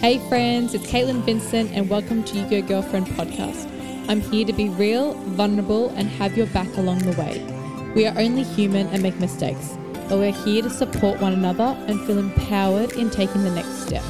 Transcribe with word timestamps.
Hey 0.00 0.18
friends, 0.30 0.72
it's 0.72 0.86
Katelin 0.86 1.20
Vincent 1.24 1.72
and 1.72 1.90
welcome 1.90 2.24
to 2.24 2.34
You 2.34 2.48
Go 2.48 2.66
Girlfriend 2.66 3.06
podcast. 3.08 3.68
I'm 4.08 4.22
here 4.22 4.46
to 4.46 4.52
be 4.54 4.70
real, 4.70 5.12
vulnerable, 5.12 5.90
and 5.90 6.08
have 6.08 6.38
your 6.38 6.46
back 6.46 6.74
along 6.78 7.00
the 7.00 7.12
way. 7.20 7.92
We 7.94 8.06
are 8.06 8.18
only 8.18 8.44
human 8.44 8.86
and 8.86 9.02
make 9.02 9.20
mistakes, 9.20 9.76
but 10.08 10.16
we're 10.16 10.32
here 10.32 10.62
to 10.62 10.70
support 10.70 11.20
one 11.20 11.34
another 11.34 11.76
and 11.86 12.00
feel 12.06 12.18
empowered 12.18 12.92
in 12.92 13.10
taking 13.10 13.44
the 13.44 13.50
next 13.50 13.86
step. 13.86 14.02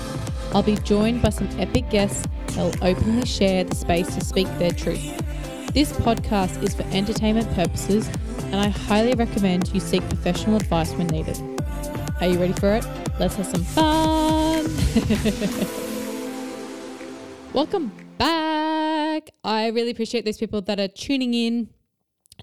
I'll 0.52 0.62
be 0.62 0.76
joined 0.76 1.22
by 1.22 1.30
some 1.30 1.48
epic 1.58 1.90
guests 1.90 2.24
that 2.54 2.58
will 2.58 2.88
openly 2.88 3.26
share 3.26 3.64
the 3.64 3.74
space 3.74 4.14
to 4.14 4.24
speak 4.24 4.46
their 4.60 4.70
truth. 4.70 5.02
This 5.74 5.90
podcast 5.90 6.62
is 6.62 6.72
for 6.72 6.84
entertainment 6.92 7.52
purposes, 7.56 8.08
and 8.44 8.54
I 8.54 8.68
highly 8.68 9.14
recommend 9.14 9.74
you 9.74 9.80
seek 9.80 10.08
professional 10.08 10.54
advice 10.54 10.92
when 10.92 11.08
needed. 11.08 11.36
Are 12.20 12.28
you 12.28 12.38
ready 12.38 12.52
for 12.52 12.74
it? 12.74 12.86
Let's 13.18 13.34
have 13.34 13.46
some 13.46 13.64
fun! 13.64 14.70
Welcome 17.52 17.90
back. 18.16 19.30
I 19.42 19.70
really 19.70 19.90
appreciate 19.90 20.24
those 20.24 20.38
people 20.38 20.62
that 20.62 20.78
are 20.78 20.86
tuning 20.86 21.34
in 21.34 21.68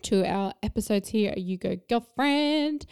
to 0.01 0.29
our 0.29 0.53
episodes 0.61 1.07
here 1.07 1.31
at 1.31 1.37
You 1.37 1.57
Go 1.57 1.77
Girlfriend. 1.87 2.85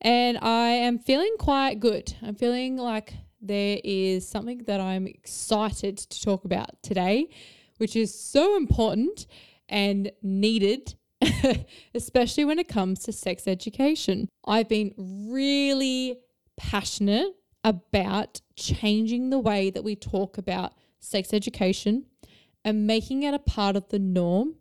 And 0.00 0.38
I 0.38 0.68
am 0.68 1.00
feeling 1.00 1.34
quite 1.40 1.80
good. 1.80 2.14
I'm 2.22 2.36
feeling 2.36 2.76
like 2.76 3.14
there 3.42 3.80
is 3.82 4.28
something 4.28 4.58
that 4.68 4.80
I'm 4.80 5.08
excited 5.08 5.98
to 5.98 6.22
talk 6.22 6.44
about 6.44 6.80
today, 6.84 7.28
which 7.78 7.96
is 7.96 8.16
so 8.16 8.56
important 8.56 9.26
and 9.68 10.12
needed, 10.22 10.94
especially 11.96 12.44
when 12.44 12.60
it 12.60 12.68
comes 12.68 13.00
to 13.00 13.12
sex 13.12 13.48
education. 13.48 14.28
I've 14.44 14.68
been 14.68 14.94
really 14.96 16.20
passionate 16.56 17.34
about 17.64 18.40
changing 18.54 19.30
the 19.30 19.40
way 19.40 19.70
that 19.70 19.82
we 19.82 19.96
talk 19.96 20.38
about 20.38 20.74
sex 21.00 21.32
education 21.32 22.04
and 22.64 22.86
making 22.86 23.22
it 23.22 23.34
a 23.34 23.38
part 23.38 23.76
of 23.76 23.88
the 23.88 23.98
norm 23.98 24.54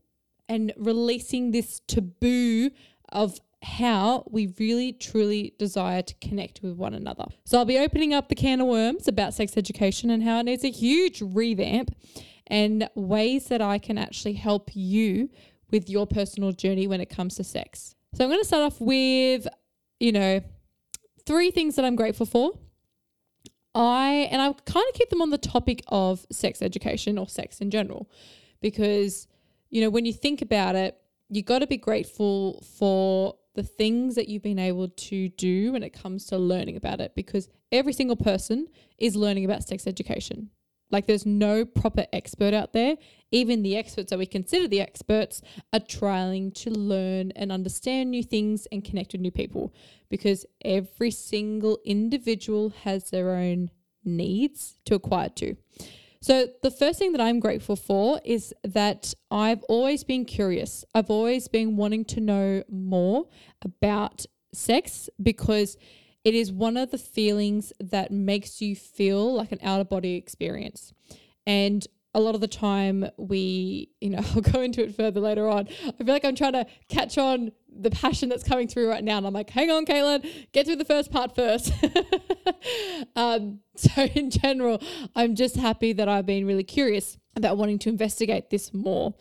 and 0.47 0.73
releasing 0.77 1.51
this 1.51 1.81
taboo 1.87 2.71
of 3.09 3.39
how 3.61 4.23
we 4.31 4.53
really 4.57 4.93
truly 4.93 5.53
desire 5.59 6.01
to 6.01 6.15
connect 6.21 6.61
with 6.61 6.73
one 6.73 6.93
another. 6.93 7.25
So 7.45 7.57
I'll 7.57 7.65
be 7.65 7.77
opening 7.77 8.13
up 8.13 8.29
the 8.29 8.35
can 8.35 8.61
of 8.61 8.67
worms 8.67 9.07
about 9.07 9.33
sex 9.33 9.57
education 9.57 10.09
and 10.09 10.23
how 10.23 10.39
it 10.39 10.43
needs 10.43 10.63
a 10.63 10.71
huge 10.71 11.21
revamp 11.21 11.93
and 12.47 12.89
ways 12.95 13.47
that 13.47 13.61
I 13.61 13.77
can 13.77 13.97
actually 13.97 14.33
help 14.33 14.71
you 14.73 15.29
with 15.71 15.89
your 15.89 16.07
personal 16.07 16.51
journey 16.51 16.87
when 16.87 17.01
it 17.01 17.09
comes 17.09 17.35
to 17.35 17.43
sex. 17.43 17.95
So 18.15 18.23
I'm 18.23 18.29
going 18.29 18.41
to 18.41 18.47
start 18.47 18.63
off 18.63 18.81
with, 18.81 19.47
you 19.99 20.11
know, 20.11 20.41
three 21.25 21.51
things 21.51 21.75
that 21.75 21.85
I'm 21.85 21.95
grateful 21.95 22.25
for. 22.25 22.53
I 23.75 24.27
and 24.31 24.41
I 24.41 24.51
kind 24.65 24.85
of 24.89 24.93
keep 24.93 25.09
them 25.09 25.21
on 25.21 25.29
the 25.29 25.37
topic 25.37 25.83
of 25.87 26.25
sex 26.31 26.61
education 26.61 27.17
or 27.17 27.27
sex 27.27 27.59
in 27.59 27.71
general. 27.71 28.09
Because 28.61 29.27
you 29.69 29.81
know 29.81 29.89
when 29.89 30.05
you 30.05 30.13
think 30.13 30.41
about 30.41 30.75
it 30.75 30.99
you 31.29 31.43
got 31.43 31.59
to 31.59 31.67
be 31.67 31.77
grateful 31.77 32.61
for 32.77 33.35
the 33.55 33.63
things 33.63 34.15
that 34.15 34.27
you've 34.27 34.41
been 34.41 34.59
able 34.59 34.87
to 34.89 35.29
do 35.29 35.73
when 35.73 35.83
it 35.83 35.91
comes 35.91 36.25
to 36.25 36.37
learning 36.37 36.75
about 36.75 36.99
it 36.99 37.13
because 37.15 37.47
every 37.71 37.93
single 37.93 38.15
person 38.15 38.67
is 38.97 39.15
learning 39.15 39.45
about 39.45 39.63
sex 39.63 39.85
education 39.85 40.49
like 40.91 41.07
there's 41.07 41.25
no 41.25 41.65
proper 41.65 42.05
expert 42.11 42.53
out 42.53 42.73
there. 42.73 42.95
Even 43.31 43.61
the 43.61 43.77
experts 43.77 44.09
that 44.09 44.19
we 44.19 44.25
consider 44.25 44.67
the 44.67 44.81
experts 44.81 45.41
are 45.71 45.79
trying 45.79 46.51
to 46.51 46.71
learn 46.71 47.31
and 47.35 47.51
understand 47.51 48.11
new 48.11 48.23
things 48.23 48.67
and 48.71 48.83
connect 48.83 49.11
with 49.13 49.21
new 49.21 49.31
people 49.31 49.73
because 50.09 50.45
every 50.65 51.11
single 51.11 51.79
individual 51.85 52.73
has 52.83 53.11
their 53.11 53.31
own 53.31 53.69
needs 54.03 54.79
to 54.85 54.95
acquire 54.95 55.29
to. 55.29 55.55
So, 56.21 56.47
the 56.63 56.71
first 56.71 56.99
thing 56.99 57.13
that 57.13 57.21
I'm 57.21 57.39
grateful 57.39 57.77
for 57.77 58.19
is 58.25 58.53
that 58.63 59.13
I've 59.31 59.63
always 59.63 60.03
been 60.03 60.25
curious. 60.25 60.83
I've 60.93 61.09
always 61.09 61.47
been 61.47 61.77
wanting 61.77 62.03
to 62.05 62.19
know 62.19 62.63
more 62.69 63.27
about 63.61 64.25
sex 64.53 65.09
because 65.21 65.77
it 66.23 66.33
is 66.35 66.51
one 66.51 66.77
of 66.77 66.91
the 66.91 66.97
feelings 66.97 67.71
that 67.79 68.11
makes 68.11 68.61
you 68.61 68.75
feel 68.75 69.33
like 69.35 69.51
an 69.51 69.59
out 69.61 69.81
of 69.81 69.89
body 69.89 70.15
experience. 70.15 70.93
And 71.47 71.85
a 72.13 72.19
lot 72.19 72.35
of 72.35 72.41
the 72.41 72.47
time 72.47 73.05
we, 73.17 73.89
you 74.01 74.09
know, 74.09 74.19
I'll 74.35 74.41
go 74.41 74.61
into 74.61 74.83
it 74.83 74.95
further 74.95 75.19
later 75.19 75.47
on. 75.47 75.67
I 75.67 76.03
feel 76.03 76.13
like 76.13 76.25
I'm 76.25 76.35
trying 76.35 76.53
to 76.53 76.65
catch 76.87 77.17
on 77.17 77.51
the 77.71 77.91
passion 77.91 78.29
that's 78.29 78.43
coming 78.43 78.67
through 78.67 78.89
right 78.89 79.03
now. 79.03 79.17
And 79.17 79.27
I'm 79.27 79.33
like, 79.33 79.49
hang 79.49 79.69
on, 79.69 79.85
Katelin, 79.85 80.47
get 80.51 80.65
through 80.65 80.77
the 80.77 80.85
first 80.85 81.11
part 81.11 81.35
first. 81.35 81.71
um, 83.15 83.59
so, 83.75 84.03
in 84.15 84.29
general, 84.29 84.81
I'm 85.15 85.35
just 85.35 85.55
happy 85.55 85.93
that 85.93 86.09
I've 86.09 86.25
been 86.25 86.45
really 86.45 86.63
curious 86.63 87.17
about 87.35 87.57
wanting 87.57 87.79
to 87.79 87.89
investigate 87.89 88.49
this 88.49 88.73
more. 88.73 89.13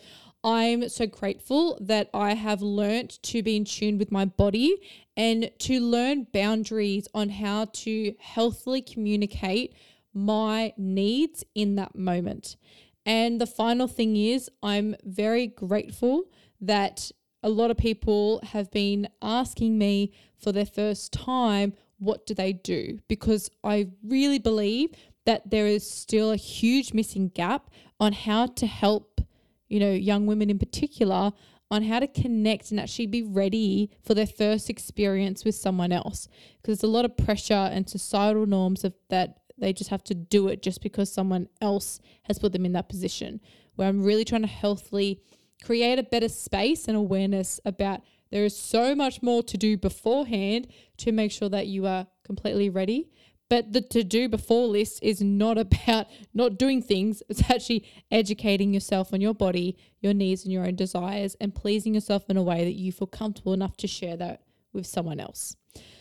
I'm 0.49 0.89
so 0.89 1.07
grateful 1.07 1.77
that 1.83 2.09
I 2.15 2.33
have 2.33 2.63
learnt 2.63 3.23
to 3.25 3.43
be 3.43 3.55
in 3.55 3.67
tune 3.67 3.99
with 3.99 4.11
my 4.11 4.25
body 4.25 4.77
and 5.15 5.51
to 5.59 5.79
learn 5.79 6.27
boundaries 6.33 7.07
on 7.13 7.29
how 7.29 7.67
to 7.67 8.15
healthily 8.19 8.81
communicate 8.81 9.75
my 10.15 10.73
needs 10.79 11.45
in 11.55 11.75
that 11.75 11.95
moment. 11.95 12.57
And 13.05 13.39
the 13.39 13.47
final 13.47 13.87
thing 13.89 14.17
is, 14.17 14.49
I'm 14.63 14.97
very 15.05 15.49
grateful 15.49 16.25
that 16.63 17.11
a 17.43 17.51
lot 17.51 17.71
of 17.71 17.77
people 17.77 18.41
have 18.43 18.71
been 18.71 19.07
asking 19.21 19.77
me 19.77 20.15
for 20.39 20.51
their 20.51 20.65
first 20.65 21.13
time, 21.13 21.75
what 21.99 22.25
do 22.25 22.33
they 22.33 22.55
do? 22.55 23.01
Because 23.07 23.51
I 23.63 23.89
really 24.03 24.39
believe 24.39 24.93
that 25.27 25.51
there 25.51 25.67
is 25.67 25.91
still 25.91 26.31
a 26.31 26.37
huge 26.37 26.95
missing 26.95 27.29
gap 27.29 27.69
on 28.01 28.15
how 28.15 28.47
to 28.47 28.67
help, 28.67 29.21
you 29.69 29.81
know, 29.81 29.91
young 29.91 30.27
women 30.27 30.51
in 30.51 30.59
particular 30.59 31.33
on 31.71 31.83
how 31.83 32.01
to 32.01 32.07
connect 32.07 32.71
and 32.71 32.81
actually 32.81 33.07
be 33.07 33.23
ready 33.23 33.91
for 34.03 34.15
their 34.15 34.27
first 34.27 34.71
experience 34.71 35.45
with 35.45 35.55
someone 35.55 35.93
else. 35.93 36.29
Because 36.61 36.81
there's 36.81 36.91
a 36.91 36.93
lot 36.93 37.05
of 37.05 37.17
pressure 37.17 37.53
and 37.53 37.89
societal 37.89 38.47
norms 38.47 38.85
of 38.85 38.95
that 39.11 39.41
they 39.59 39.73
just 39.73 39.91
have 39.91 40.05
to 40.05 40.15
do 40.15 40.49
it 40.49 40.63
just 40.63 40.83
because 40.83 41.13
someone 41.13 41.49
else 41.61 42.01
has 42.23 42.39
put 42.39 42.53
them 42.53 42.65
in 42.65 42.73
that 42.73 42.89
position. 42.89 43.41
Where 43.75 43.89
I'm 43.89 44.05
really 44.05 44.25
trying 44.25 44.43
to 44.43 44.49
healthily 44.49 45.21
create 45.65 45.99
a 45.99 46.05
better 46.05 46.29
space 46.29 46.87
and 46.87 46.97
awareness 46.97 47.61
about 47.65 48.01
there 48.31 48.45
is 48.45 48.57
so 48.57 48.95
much 48.95 49.23
more 49.23 49.43
to 49.43 49.57
do 49.57 49.77
beforehand 49.77 50.69
to 50.99 51.13
make 51.13 51.33
sure 51.33 51.49
that 51.49 51.67
you 51.67 51.87
are 51.87 52.07
completely 52.25 52.71
ready 52.71 53.11
but 53.49 53.73
the 53.73 53.81
to 53.81 54.05
do 54.05 54.29
before 54.29 54.67
list 54.67 55.01
is 55.03 55.21
not 55.21 55.59
about 55.59 56.07
not 56.35 56.59
doing 56.59 56.83
things. 56.83 57.23
It's 57.29 57.51
actually 57.51 57.89
educating 58.11 58.75
yourself 58.75 59.13
on 59.13 59.21
your 59.21 59.35
body, 59.35 59.77
your 60.01 60.15
needs, 60.15 60.45
and 60.45 60.53
your 60.53 60.67
own 60.67 60.77
desires, 60.77 61.37
and 61.41 61.55
pleasing 61.55 61.95
yourself 61.95 62.29
in 62.29 62.37
a 62.37 62.43
way 62.43 62.65
that 62.65 62.75
you 62.75 62.93
feel 62.93 63.07
comfortable 63.07 63.53
enough 63.53 63.77
to 63.79 63.87
share 63.87 64.17
that 64.17 64.43
with 64.73 64.87
someone 64.87 65.21
else. 65.21 65.57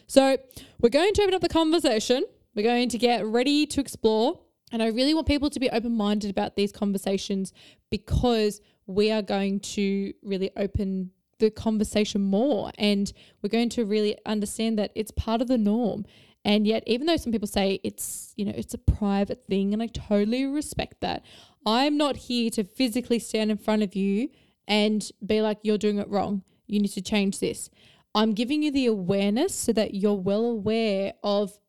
So, 0.08 0.38
we're 0.80 0.90
going 0.90 1.14
to 1.14 1.22
open 1.24 1.34
up 1.34 1.42
the 1.42 1.50
conversation. 1.50 2.26
We're 2.56 2.64
going 2.64 2.90
to 2.90 2.98
get 2.98 3.26
ready 3.26 3.66
to 3.68 3.82
explore. 3.82 4.40
And 4.72 4.84
I 4.84 4.88
really 4.88 5.14
want 5.14 5.28
people 5.28 5.50
to 5.50 5.60
be 5.60 5.70
open 5.70 5.96
minded 5.96 6.30
about 6.30 6.56
these 6.56 6.72
conversations 6.72 7.54
because 7.90 8.60
we 8.86 9.12
are 9.12 9.22
going 9.22 9.60
to 9.60 10.14
really 10.24 10.52
open 10.58 11.12
the 11.40 11.52
conversation 11.52 12.22
more 12.22 12.72
and 12.78 13.14
we're 13.42 13.50
going 13.50 13.70
to 13.70 13.86
really 13.86 14.18
understand 14.26 14.80
that 14.80 14.92
it's 14.96 15.12
part 15.12 15.42
of 15.42 15.48
the 15.48 15.58
norm 15.58 16.06
and 16.48 16.66
yet, 16.66 16.82
even 16.88 17.08
though 17.08 17.18
some 17.18 17.34
people 17.34 17.48
say 17.48 17.82
it's, 17.84 18.34
you 18.38 18.46
know, 18.46 18.54
it's 18.56 18.74
a 18.74 18.78
private 18.78 19.44
thing, 19.48 19.74
and 19.74 19.84
I 19.84 19.88
totally 19.88 20.46
respect 20.46 21.02
that, 21.02 21.26
I'm 21.66 21.98
not 21.98 22.16
here 22.16 22.50
to 22.52 22.64
physically 22.64 23.20
stand 23.20 23.52
in 23.52 23.58
front 23.58 23.84
of 23.84 23.96
you 23.96 24.30
and 24.66 25.12
be 25.26 25.42
like, 25.42 25.58
you're 25.64 25.78
doing 25.78 25.98
it 25.98 26.08
wrong. 26.08 26.44
You 26.66 26.80
need 26.80 26.94
to 26.94 27.02
change 27.02 27.40
this. 27.40 27.70
I'm 28.16 28.34
giving 28.34 28.64
you 28.64 28.72
the 28.72 28.86
awareness 28.86 29.54
so 29.54 29.74
that 29.74 29.94
you're 29.94 30.14
well 30.14 30.46
aware 30.46 31.16
of 31.22 31.60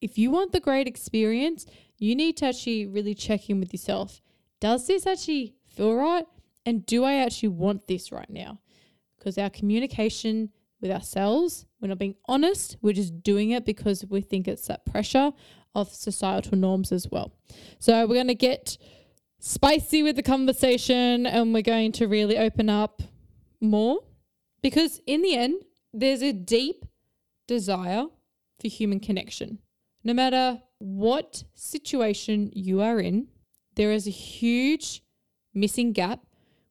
if 0.00 0.16
you 0.16 0.30
want 0.30 0.52
the 0.52 0.60
great 0.60 0.88
experience, 0.88 1.66
you 1.98 2.14
need 2.14 2.38
to 2.38 2.46
actually 2.46 2.86
really 2.86 3.14
check 3.14 3.50
in 3.50 3.60
with 3.60 3.74
yourself. 3.74 4.22
Does 4.60 4.86
this 4.86 5.06
actually 5.06 5.56
feel 5.68 5.94
right? 5.94 6.26
And 6.64 6.86
do 6.86 7.04
I 7.04 7.16
actually 7.16 7.50
want 7.50 7.86
this 7.86 8.10
right 8.10 8.30
now? 8.30 8.60
Because 9.18 9.36
our 9.36 9.50
communication 9.50 10.52
with 10.80 10.90
ourselves. 10.90 11.66
We're 11.82 11.88
not 11.88 11.98
being 11.98 12.14
honest. 12.28 12.76
We're 12.80 12.94
just 12.94 13.22
doing 13.22 13.50
it 13.50 13.66
because 13.66 14.04
we 14.08 14.20
think 14.20 14.46
it's 14.46 14.68
that 14.68 14.86
pressure 14.86 15.32
of 15.74 15.88
societal 15.88 16.56
norms 16.56 16.92
as 16.92 17.08
well. 17.10 17.32
So 17.80 18.06
we're 18.06 18.14
going 18.14 18.28
to 18.28 18.36
get 18.36 18.78
spicy 19.40 20.04
with 20.04 20.14
the 20.14 20.22
conversation 20.22 21.26
and 21.26 21.52
we're 21.52 21.62
going 21.62 21.90
to 21.92 22.06
really 22.06 22.38
open 22.38 22.70
up 22.70 23.02
more 23.60 23.98
because 24.62 25.00
in 25.06 25.22
the 25.22 25.34
end, 25.34 25.62
there's 25.92 26.22
a 26.22 26.32
deep 26.32 26.84
desire 27.48 28.06
for 28.60 28.68
human 28.68 29.00
connection. 29.00 29.58
No 30.04 30.14
matter 30.14 30.62
what 30.78 31.42
situation 31.54 32.52
you 32.54 32.80
are 32.80 33.00
in, 33.00 33.26
there 33.74 33.90
is 33.90 34.06
a 34.06 34.10
huge 34.10 35.02
missing 35.52 35.92
gap 35.92 36.20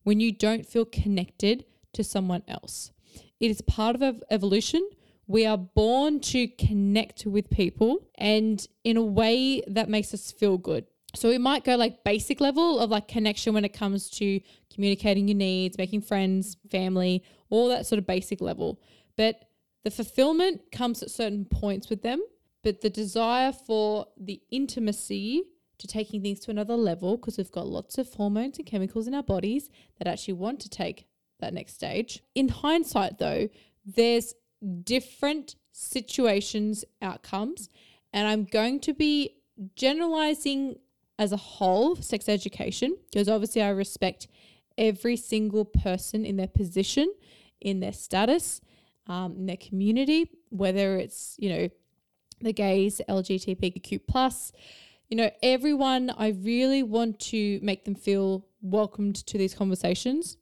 when 0.03 0.21
you 0.21 0.31
don't 0.31 0.65
feel 0.65 0.85
connected 0.85 1.65
to 1.93 2.03
someone 2.03 2.43
else. 2.47 2.91
It 3.39 3.51
is 3.51 3.61
part 3.61 4.01
of 4.01 4.23
evolution. 4.29 4.87
We 5.31 5.45
are 5.45 5.57
born 5.57 6.19
to 6.31 6.45
connect 6.49 7.25
with 7.25 7.49
people 7.49 8.05
and 8.15 8.67
in 8.83 8.97
a 8.97 9.01
way 9.01 9.63
that 9.65 9.87
makes 9.87 10.13
us 10.13 10.29
feel 10.29 10.57
good. 10.57 10.87
So 11.15 11.29
we 11.29 11.37
might 11.37 11.63
go 11.63 11.77
like 11.77 12.03
basic 12.03 12.41
level 12.41 12.81
of 12.81 12.89
like 12.89 13.07
connection 13.07 13.53
when 13.53 13.63
it 13.63 13.71
comes 13.71 14.09
to 14.09 14.41
communicating 14.73 15.29
your 15.29 15.37
needs, 15.37 15.77
making 15.77 16.01
friends, 16.01 16.57
family, 16.69 17.23
all 17.49 17.69
that 17.69 17.85
sort 17.85 17.97
of 17.97 18.05
basic 18.05 18.41
level. 18.41 18.81
But 19.15 19.47
the 19.85 19.89
fulfillment 19.89 20.69
comes 20.69 21.01
at 21.01 21.09
certain 21.09 21.45
points 21.45 21.89
with 21.89 22.01
them, 22.01 22.21
but 22.61 22.81
the 22.81 22.89
desire 22.89 23.53
for 23.53 24.07
the 24.17 24.41
intimacy 24.51 25.43
to 25.77 25.87
taking 25.87 26.21
things 26.21 26.41
to 26.41 26.51
another 26.51 26.75
level 26.75 27.15
because 27.15 27.37
we've 27.37 27.49
got 27.53 27.67
lots 27.67 27.97
of 27.97 28.13
hormones 28.15 28.57
and 28.57 28.67
chemicals 28.67 29.07
in 29.07 29.15
our 29.15 29.23
bodies 29.23 29.69
that 29.97 30.07
actually 30.07 30.33
want 30.33 30.59
to 30.59 30.67
take 30.67 31.07
that 31.39 31.53
next 31.53 31.75
stage. 31.75 32.21
In 32.35 32.49
hindsight 32.49 33.17
though, 33.17 33.47
there's 33.85 34.35
different 34.83 35.55
situations, 35.71 36.85
outcomes, 37.01 37.69
and 38.13 38.27
I'm 38.27 38.45
going 38.45 38.79
to 38.81 38.93
be 38.93 39.37
generalizing 39.75 40.77
as 41.17 41.31
a 41.31 41.37
whole 41.37 41.95
sex 41.95 42.27
education 42.27 42.97
because 43.11 43.29
obviously 43.29 43.61
I 43.61 43.69
respect 43.69 44.27
every 44.77 45.15
single 45.15 45.65
person 45.65 46.25
in 46.25 46.37
their 46.37 46.47
position, 46.47 47.13
in 47.59 47.79
their 47.79 47.93
status, 47.93 48.61
um, 49.07 49.35
in 49.37 49.45
their 49.45 49.57
community, 49.57 50.31
whether 50.49 50.97
it's, 50.97 51.35
you 51.37 51.49
know, 51.49 51.69
the 52.41 52.53
gays, 52.53 53.01
LGBTQ 53.07 54.01
plus, 54.07 54.51
you 55.09 55.17
know, 55.17 55.29
everyone, 55.43 56.09
I 56.17 56.29
really 56.29 56.83
want 56.83 57.19
to 57.19 57.59
make 57.61 57.85
them 57.85 57.95
feel 57.95 58.47
welcomed 58.61 59.15
to 59.27 59.37
these 59.37 59.53
conversations. 59.53 60.37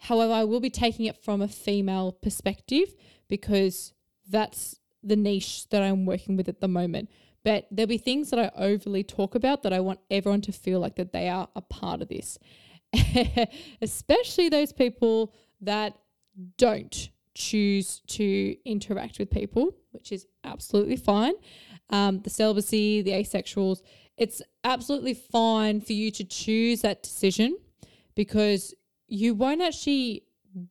However, 0.00 0.32
I 0.32 0.44
will 0.44 0.60
be 0.60 0.70
taking 0.70 1.06
it 1.06 1.22
from 1.22 1.42
a 1.42 1.48
female 1.48 2.12
perspective 2.12 2.94
because 3.28 3.92
that's 4.28 4.80
the 5.02 5.16
niche 5.16 5.68
that 5.70 5.82
I'm 5.82 6.06
working 6.06 6.36
with 6.36 6.48
at 6.48 6.60
the 6.60 6.68
moment. 6.68 7.10
But 7.44 7.66
there'll 7.70 7.88
be 7.88 7.98
things 7.98 8.30
that 8.30 8.38
I 8.38 8.50
overly 8.56 9.02
talk 9.02 9.34
about 9.34 9.62
that 9.62 9.72
I 9.72 9.80
want 9.80 10.00
everyone 10.10 10.42
to 10.42 10.52
feel 10.52 10.80
like 10.80 10.96
that 10.96 11.12
they 11.12 11.28
are 11.28 11.48
a 11.54 11.60
part 11.60 12.02
of 12.02 12.08
this. 12.08 12.38
Especially 13.82 14.48
those 14.48 14.72
people 14.72 15.34
that 15.60 15.98
don't 16.58 17.10
choose 17.34 18.00
to 18.08 18.56
interact 18.64 19.18
with 19.18 19.30
people, 19.30 19.74
which 19.92 20.12
is 20.12 20.26
absolutely 20.44 20.96
fine. 20.96 21.34
Um, 21.90 22.20
the 22.20 22.30
celibacy, 22.30 23.02
the 23.02 23.12
asexuals, 23.12 23.82
it's 24.16 24.42
absolutely 24.64 25.14
fine 25.14 25.80
for 25.80 25.92
you 25.92 26.10
to 26.10 26.24
choose 26.24 26.82
that 26.82 27.02
decision 27.02 27.56
because 28.14 28.74
you 29.10 29.34
won't 29.34 29.60
actually 29.60 30.22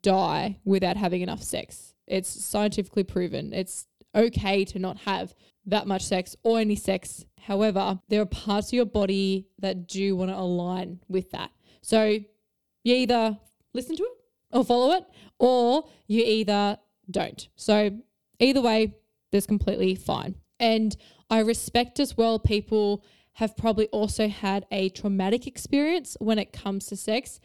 die 0.02 0.58
without 0.66 0.98
having 0.98 1.22
enough 1.22 1.44
sex. 1.44 1.94
It's 2.08 2.30
scientifically 2.30 3.04
proven. 3.04 3.54
It's 3.54 3.86
okay 4.16 4.66
to 4.66 4.80
not 4.80 4.98
have 5.00 5.36
that 5.66 5.88
much 5.88 6.04
sex 6.04 6.36
or 6.44 6.60
any 6.60 6.76
sex. 6.76 7.26
However, 7.42 8.00
there 8.08 8.22
are 8.22 8.26
parts 8.26 8.70
of 8.70 8.74
your 8.74 8.86
body 8.86 9.48
that 9.60 9.88
do 9.88 10.16
want 10.16 10.32
to 10.32 10.38
align 10.38 11.00
with 11.08 11.30
that. 11.32 11.52
So 11.82 12.04
you 12.06 12.96
either 12.96 13.38
listen 13.74 13.96
to 13.98 14.04
it 14.04 14.12
or 14.52 14.66
follow 14.66 14.94
it, 14.94 15.06
or 15.38 15.88
you 16.08 16.24
either 16.26 16.78
don't. 17.12 17.48
So 17.56 17.92
either 18.40 18.62
way, 18.62 18.96
that's 19.32 19.46
completely 19.46 19.94
fine. 19.94 20.36
And 20.60 20.96
I 21.30 21.40
respect 21.40 22.00
as 22.00 22.18
well 22.18 22.40
people 22.40 23.04
have 23.34 23.56
probably 23.56 23.88
also 23.88 24.28
had 24.28 24.66
a 24.72 24.90
traumatic 24.90 25.46
experience 25.46 26.18
when 26.20 26.40
it 26.40 26.52
comes 26.52 26.88
to 26.88 26.96
sex 26.96 27.40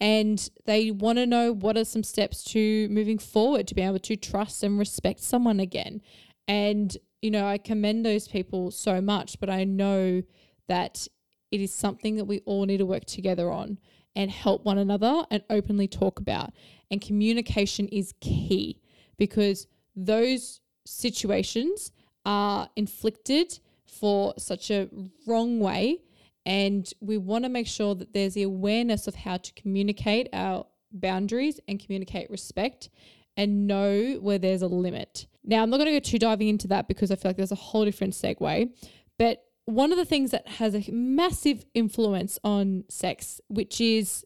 and 0.00 0.48
they 0.64 0.90
want 0.90 1.18
to 1.18 1.26
know 1.26 1.52
what 1.52 1.76
are 1.76 1.84
some 1.84 2.02
steps 2.02 2.42
to 2.44 2.88
moving 2.88 3.18
forward 3.18 3.68
to 3.68 3.74
be 3.74 3.82
able 3.82 3.98
to 3.98 4.16
trust 4.16 4.62
and 4.62 4.78
respect 4.78 5.20
someone 5.20 5.60
again. 5.60 6.00
And, 6.48 6.96
you 7.20 7.30
know, 7.30 7.46
I 7.46 7.58
commend 7.58 8.06
those 8.06 8.26
people 8.26 8.70
so 8.70 9.00
much, 9.00 9.38
but 9.38 9.50
I 9.50 9.64
know 9.64 10.22
that 10.68 11.06
it 11.50 11.60
is 11.60 11.74
something 11.74 12.16
that 12.16 12.24
we 12.24 12.40
all 12.46 12.64
need 12.64 12.78
to 12.78 12.86
work 12.86 13.04
together 13.04 13.50
on 13.50 13.78
and 14.16 14.30
help 14.30 14.64
one 14.64 14.78
another 14.78 15.24
and 15.30 15.42
openly 15.50 15.86
talk 15.86 16.18
about. 16.18 16.50
And 16.90 17.00
communication 17.00 17.86
is 17.88 18.14
key 18.20 18.80
because 19.18 19.66
those 19.94 20.60
situations 20.86 21.92
are 22.24 22.68
inflicted 22.74 23.58
for 23.86 24.34
such 24.38 24.70
a 24.70 24.88
wrong 25.26 25.60
way 25.60 25.98
and 26.46 26.90
we 27.00 27.18
want 27.18 27.44
to 27.44 27.48
make 27.48 27.66
sure 27.66 27.94
that 27.94 28.12
there's 28.14 28.34
the 28.34 28.42
awareness 28.42 29.06
of 29.06 29.14
how 29.14 29.36
to 29.36 29.52
communicate 29.54 30.28
our 30.32 30.66
boundaries 30.92 31.60
and 31.68 31.78
communicate 31.78 32.30
respect 32.30 32.88
and 33.36 33.66
know 33.66 34.18
where 34.20 34.38
there's 34.38 34.62
a 34.62 34.66
limit. 34.66 35.26
Now, 35.44 35.62
I'm 35.62 35.70
not 35.70 35.78
going 35.78 35.86
to 35.86 35.92
go 35.92 36.00
too 36.00 36.18
diving 36.18 36.48
into 36.48 36.68
that 36.68 36.88
because 36.88 37.10
I 37.10 37.16
feel 37.16 37.30
like 37.30 37.36
there's 37.36 37.52
a 37.52 37.56
whole 37.56 37.84
different 37.84 38.14
segue. 38.14 38.70
But 39.18 39.44
one 39.66 39.92
of 39.92 39.98
the 39.98 40.04
things 40.04 40.32
that 40.32 40.48
has 40.48 40.74
a 40.74 40.90
massive 40.90 41.64
influence 41.74 42.38
on 42.42 42.84
sex, 42.88 43.40
which 43.48 43.80
is 43.80 44.24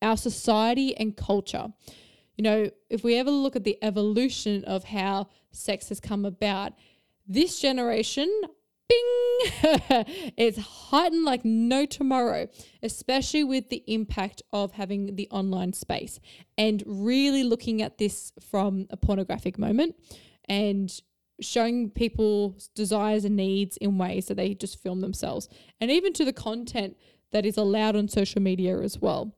our 0.00 0.16
society 0.16 0.96
and 0.96 1.16
culture. 1.16 1.68
You 2.36 2.44
know, 2.44 2.70
if 2.88 3.02
we 3.02 3.16
ever 3.16 3.30
look 3.30 3.56
at 3.56 3.64
the 3.64 3.78
evolution 3.82 4.64
of 4.64 4.84
how 4.84 5.28
sex 5.50 5.88
has 5.88 6.00
come 6.00 6.24
about, 6.24 6.72
this 7.26 7.60
generation, 7.60 8.28
bing, 8.88 10.04
it's 10.36 10.58
heightened 10.58 11.24
like 11.24 11.44
no 11.44 11.86
tomorrow, 11.86 12.48
especially 12.82 13.44
with 13.44 13.68
the 13.68 13.82
impact 13.86 14.42
of 14.52 14.72
having 14.72 15.16
the 15.16 15.28
online 15.30 15.72
space 15.72 16.18
and 16.56 16.82
really 16.86 17.42
looking 17.42 17.82
at 17.82 17.98
this 17.98 18.32
from 18.40 18.86
a 18.90 18.96
pornographic 18.96 19.58
moment 19.58 19.94
and 20.48 21.00
showing 21.40 21.90
people's 21.90 22.68
desires 22.74 23.24
and 23.24 23.36
needs 23.36 23.76
in 23.76 23.98
ways 23.98 24.26
that 24.26 24.36
they 24.36 24.54
just 24.54 24.82
film 24.82 25.00
themselves 25.00 25.48
and 25.80 25.90
even 25.90 26.12
to 26.12 26.24
the 26.24 26.32
content 26.32 26.96
that 27.30 27.46
is 27.46 27.56
allowed 27.56 27.94
on 27.94 28.08
social 28.08 28.42
media 28.42 28.78
as 28.80 28.98
well. 28.98 29.36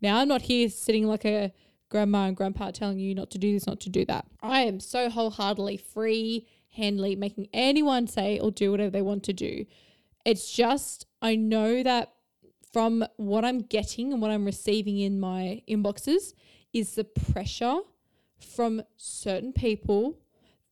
Now, 0.00 0.18
I'm 0.18 0.28
not 0.28 0.42
here 0.42 0.68
sitting 0.68 1.06
like 1.06 1.24
a 1.24 1.52
grandma 1.88 2.26
and 2.26 2.36
grandpa 2.36 2.70
telling 2.70 2.98
you 2.98 3.14
not 3.14 3.30
to 3.30 3.38
do 3.38 3.52
this, 3.52 3.66
not 3.66 3.80
to 3.80 3.90
do 3.90 4.04
that. 4.06 4.26
I 4.42 4.62
am 4.62 4.80
so 4.80 5.10
wholeheartedly 5.10 5.78
free 5.78 6.46
handily 6.74 7.16
making 7.16 7.48
anyone 7.52 8.06
say 8.06 8.38
or 8.38 8.50
do 8.50 8.70
whatever 8.70 8.90
they 8.90 9.02
want 9.02 9.22
to 9.24 9.32
do. 9.32 9.64
It's 10.24 10.50
just, 10.50 11.06
I 11.20 11.36
know 11.36 11.82
that 11.82 12.12
from 12.72 13.04
what 13.16 13.44
I'm 13.44 13.60
getting 13.60 14.12
and 14.12 14.20
what 14.20 14.30
I'm 14.30 14.44
receiving 14.44 14.98
in 14.98 15.20
my 15.20 15.62
inboxes 15.68 16.34
is 16.72 16.94
the 16.94 17.04
pressure 17.04 17.80
from 18.38 18.82
certain 18.96 19.52
people 19.52 20.18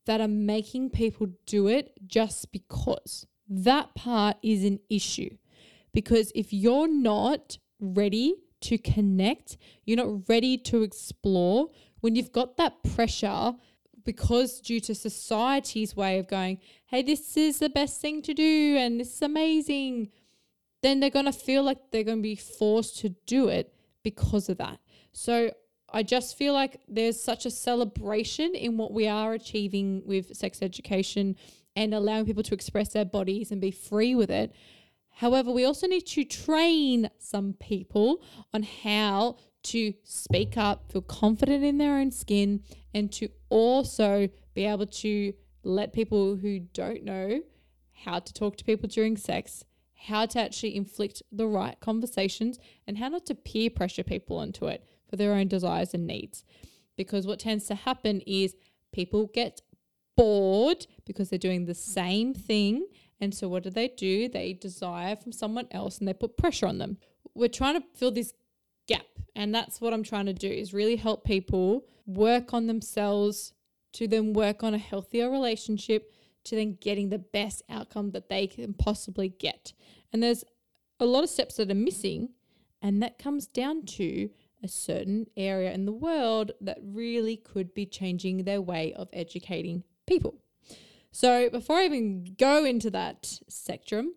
that 0.05 0.19
are 0.19 0.27
making 0.27 0.89
people 0.89 1.27
do 1.45 1.67
it 1.67 1.93
just 2.05 2.51
because. 2.51 3.25
That 3.47 3.95
part 3.95 4.37
is 4.41 4.63
an 4.63 4.79
issue 4.89 5.37
because 5.93 6.31
if 6.35 6.51
you're 6.51 6.87
not 6.87 7.57
ready 7.79 8.35
to 8.61 8.77
connect, 8.77 9.57
you're 9.85 9.97
not 9.97 10.27
ready 10.27 10.57
to 10.57 10.83
explore, 10.83 11.69
when 12.01 12.15
you've 12.15 12.31
got 12.31 12.57
that 12.57 12.83
pressure 12.83 13.53
because 14.05 14.59
due 14.59 14.79
to 14.81 14.95
society's 14.95 15.95
way 15.95 16.19
of 16.19 16.27
going, 16.27 16.59
hey, 16.87 17.01
this 17.01 17.37
is 17.37 17.59
the 17.59 17.69
best 17.69 18.01
thing 18.01 18.21
to 18.23 18.33
do 18.33 18.77
and 18.77 18.99
this 18.99 19.15
is 19.15 19.21
amazing, 19.21 20.09
then 20.81 20.99
they're 20.99 21.09
going 21.09 21.25
to 21.25 21.31
feel 21.31 21.63
like 21.63 21.77
they're 21.91 22.03
going 22.03 22.19
to 22.19 22.23
be 22.23 22.35
forced 22.35 22.99
to 22.99 23.09
do 23.25 23.47
it 23.47 23.73
because 24.03 24.49
of 24.49 24.57
that. 24.57 24.79
So 25.11 25.51
I 25.91 26.03
just 26.03 26.37
feel 26.37 26.53
like 26.53 26.81
there's 26.87 27.21
such 27.21 27.45
a 27.45 27.51
celebration 27.51 28.55
in 28.55 28.77
what 28.77 28.91
we 28.91 29.07
are 29.07 29.33
achieving 29.33 30.01
with 30.05 30.35
sex 30.35 30.61
education 30.61 31.35
and 31.75 31.93
allowing 31.93 32.25
people 32.25 32.43
to 32.43 32.53
express 32.53 32.89
their 32.89 33.05
bodies 33.05 33.51
and 33.51 33.61
be 33.61 33.71
free 33.71 34.15
with 34.15 34.29
it. 34.29 34.53
However, 35.15 35.51
we 35.51 35.63
also 35.63 35.87
need 35.87 36.07
to 36.07 36.23
train 36.23 37.09
some 37.19 37.53
people 37.53 38.23
on 38.53 38.63
how 38.63 39.37
to 39.63 39.93
speak 40.03 40.57
up, 40.57 40.91
feel 40.91 41.01
confident 41.01 41.63
in 41.63 41.77
their 41.77 41.97
own 41.97 42.11
skin, 42.11 42.63
and 42.93 43.11
to 43.13 43.29
also 43.53 44.27
be 44.55 44.65
able 44.65 44.87
to 44.87 45.33
let 45.63 45.93
people 45.93 46.35
who 46.35 46.59
don't 46.59 47.03
know 47.03 47.41
how 48.03 48.19
to 48.19 48.33
talk 48.33 48.57
to 48.57 48.65
people 48.65 48.89
during 48.89 49.15
sex, 49.15 49.63
how 50.07 50.25
to 50.25 50.39
actually 50.39 50.75
inflict 50.75 51.21
the 51.31 51.47
right 51.47 51.79
conversations, 51.79 52.57
and 52.87 52.97
how 52.97 53.09
not 53.09 53.27
to 53.27 53.35
peer 53.35 53.69
pressure 53.69 54.03
people 54.03 54.41
into 54.41 54.65
it 54.65 54.83
for 55.07 55.17
their 55.17 55.33
own 55.33 55.47
desires 55.47 55.93
and 55.93 56.07
needs. 56.07 56.43
Because 56.97 57.27
what 57.27 57.39
tends 57.39 57.65
to 57.65 57.75
happen 57.75 58.21
is 58.21 58.55
people 58.91 59.29
get 59.33 59.61
bored 60.17 60.87
because 61.05 61.29
they're 61.29 61.39
doing 61.39 61.65
the 61.65 61.75
same 61.75 62.33
thing. 62.33 62.87
And 63.21 63.33
so, 63.33 63.47
what 63.47 63.63
do 63.63 63.69
they 63.69 63.87
do? 63.87 64.27
They 64.27 64.53
desire 64.53 65.15
from 65.15 65.31
someone 65.31 65.67
else 65.71 65.99
and 65.99 66.07
they 66.07 66.13
put 66.13 66.37
pressure 66.37 66.65
on 66.65 66.79
them. 66.79 66.97
We're 67.35 67.49
trying 67.49 67.79
to 67.79 67.87
fill 67.95 68.11
this 68.11 68.33
gap. 68.87 69.05
And 69.35 69.53
that's 69.53 69.81
what 69.81 69.93
I'm 69.93 70.03
trying 70.03 70.25
to 70.27 70.33
do 70.33 70.49
is 70.49 70.73
really 70.73 70.95
help 70.95 71.23
people 71.23 71.85
work 72.05 72.53
on 72.53 72.67
themselves 72.67 73.53
to 73.93 74.07
then 74.07 74.33
work 74.33 74.63
on 74.63 74.73
a 74.73 74.79
healthier 74.79 75.29
relationship 75.29 76.11
to 76.45 76.55
then 76.55 76.77
getting 76.81 77.09
the 77.09 77.19
best 77.19 77.63
outcome 77.69 78.11
that 78.11 78.29
they 78.29 78.47
can 78.47 78.73
possibly 78.73 79.29
get. 79.29 79.73
And 80.11 80.21
there's 80.21 80.43
a 80.99 81.05
lot 81.05 81.23
of 81.23 81.29
steps 81.29 81.55
that 81.55 81.71
are 81.71 81.75
missing 81.75 82.29
and 82.81 83.01
that 83.01 83.17
comes 83.17 83.47
down 83.47 83.85
to 83.85 84.29
a 84.61 84.67
certain 84.67 85.27
area 85.35 85.71
in 85.71 85.85
the 85.85 85.91
world 85.91 86.51
that 86.61 86.79
really 86.81 87.37
could 87.37 87.73
be 87.73 87.85
changing 87.85 88.43
their 88.43 88.61
way 88.61 88.93
of 88.93 89.09
educating 89.13 89.83
people. 90.05 90.35
So, 91.11 91.49
before 91.49 91.77
I 91.77 91.85
even 91.85 92.35
go 92.39 92.65
into 92.65 92.89
that 92.89 93.39
spectrum, 93.47 94.15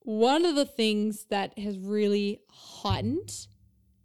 one 0.00 0.44
of 0.44 0.54
the 0.54 0.64
things 0.64 1.26
that 1.30 1.58
has 1.58 1.78
really 1.78 2.42
heightened 2.50 3.48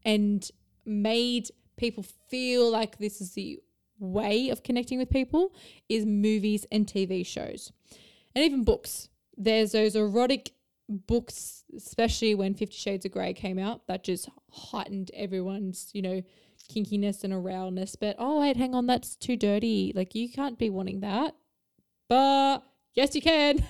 and 0.06 0.50
made 0.86 1.50
people 1.78 2.04
feel 2.30 2.70
like 2.70 2.98
this 2.98 3.22
is 3.22 3.34
the 3.34 3.60
way 4.00 4.50
of 4.50 4.64
connecting 4.64 4.98
with 4.98 5.10
people 5.10 5.54
is 5.88 6.06
movies 6.06 6.66
and 6.72 6.86
TV 6.86 7.26
shows 7.26 7.72
and 8.36 8.44
even 8.44 8.64
books. 8.64 9.10
There's 9.36 9.72
those 9.72 9.96
erotic 9.96 10.52
books, 10.90 11.64
especially 11.76 12.36
when 12.36 12.54
Fifty 12.54 12.76
Shades 12.76 13.06
of 13.06 13.12
Grey 13.12 13.34
came 13.34 13.58
out, 13.58 13.88
that 13.88 14.04
just 14.04 14.30
heightened 14.52 15.12
everyone's, 15.14 15.90
you 15.94 16.02
know, 16.02 16.22
kinkiness 16.72 17.24
and 17.24 17.34
arousalness. 17.34 17.96
But 18.00 18.16
oh, 18.20 18.42
wait, 18.42 18.58
hang 18.58 18.76
on, 18.76 18.88
that's 18.88 19.16
too 19.16 19.36
dirty. 19.36 19.92
Like, 19.96 20.16
you 20.16 20.30
can't 20.30 20.58
be 20.58 20.70
wanting 20.70 21.00
that. 21.02 21.36
But 22.10 22.60
yes, 22.94 23.16
you 23.16 23.22
can. 23.22 23.64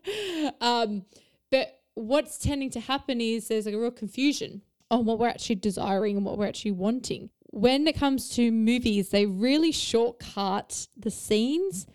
um, 0.60 1.04
but 1.50 1.80
what's 1.94 2.38
tending 2.38 2.70
to 2.70 2.80
happen 2.80 3.20
is 3.20 3.48
there's 3.48 3.66
like 3.66 3.74
a 3.74 3.78
real 3.78 3.90
confusion 3.90 4.62
on 4.94 5.04
what 5.04 5.18
we're 5.18 5.28
actually 5.28 5.56
desiring 5.56 6.16
and 6.16 6.24
what 6.24 6.38
we're 6.38 6.46
actually 6.46 6.72
wanting. 6.72 7.30
When 7.50 7.86
it 7.86 7.96
comes 7.96 8.30
to 8.30 8.50
movies, 8.50 9.10
they 9.10 9.26
really 9.26 9.72
shortcut 9.72 10.88
the 10.96 11.10
scenes 11.10 11.86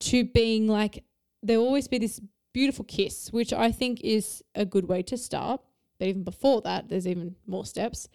to 0.00 0.24
being 0.24 0.66
like, 0.66 1.04
there'll 1.42 1.64
always 1.64 1.88
be 1.88 1.98
this 1.98 2.20
beautiful 2.52 2.84
kiss, 2.84 3.32
which 3.32 3.52
I 3.52 3.70
think 3.70 4.00
is 4.02 4.42
a 4.54 4.64
good 4.64 4.88
way 4.88 5.02
to 5.02 5.16
start. 5.16 5.60
But 5.98 6.08
even 6.08 6.24
before 6.24 6.62
that, 6.62 6.88
there's 6.88 7.06
even 7.06 7.36
more 7.46 7.66
steps. 7.66 8.08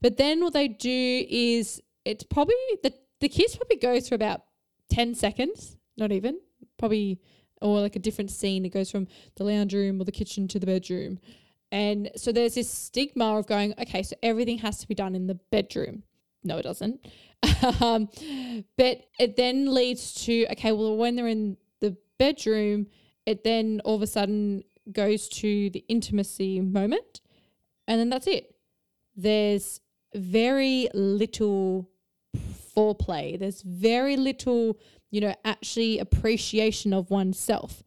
But 0.00 0.18
then 0.18 0.42
what 0.42 0.52
they 0.52 0.68
do 0.68 1.26
is 1.28 1.80
it's 2.04 2.24
probably 2.24 2.54
the 2.82 2.92
the 3.20 3.28
kiss 3.28 3.56
probably 3.56 3.76
goes 3.76 4.08
for 4.08 4.14
about 4.14 4.42
10 4.90 5.14
seconds, 5.14 5.78
not 5.96 6.12
even, 6.12 6.38
probably 6.78 7.20
or 7.62 7.80
like 7.80 7.96
a 7.96 8.00
different 8.00 8.30
scene. 8.30 8.66
It 8.66 8.72
goes 8.74 8.90
from 8.90 9.06
the 9.36 9.44
lounge 9.44 9.72
room 9.72 10.00
or 10.00 10.04
the 10.04 10.12
kitchen 10.12 10.46
to 10.48 10.58
the 10.58 10.66
bedroom. 10.66 11.18
And 11.74 12.12
so 12.14 12.30
there's 12.30 12.54
this 12.54 12.70
stigma 12.70 13.36
of 13.36 13.48
going, 13.48 13.74
okay, 13.80 14.04
so 14.04 14.14
everything 14.22 14.58
has 14.58 14.78
to 14.78 14.86
be 14.86 14.94
done 14.94 15.16
in 15.16 15.26
the 15.26 15.34
bedroom. 15.34 16.04
No, 16.44 16.56
it 16.58 16.62
doesn't. 16.62 17.04
um, 17.80 18.08
but 18.78 19.00
it 19.18 19.34
then 19.34 19.74
leads 19.74 20.14
to, 20.26 20.46
okay, 20.52 20.70
well, 20.70 20.96
when 20.96 21.16
they're 21.16 21.26
in 21.26 21.56
the 21.80 21.96
bedroom, 22.16 22.86
it 23.26 23.42
then 23.42 23.80
all 23.84 23.96
of 23.96 24.02
a 24.02 24.06
sudden 24.06 24.62
goes 24.92 25.28
to 25.30 25.68
the 25.70 25.84
intimacy 25.88 26.60
moment. 26.60 27.20
And 27.88 27.98
then 27.98 28.08
that's 28.08 28.28
it. 28.28 28.54
There's 29.16 29.80
very 30.14 30.88
little 30.94 31.90
foreplay. 32.76 33.36
There's 33.36 33.62
very 33.62 34.16
little, 34.16 34.78
you 35.10 35.20
know, 35.20 35.34
actually 35.44 35.98
appreciation 35.98 36.92
of 36.92 37.10
oneself. 37.10 37.82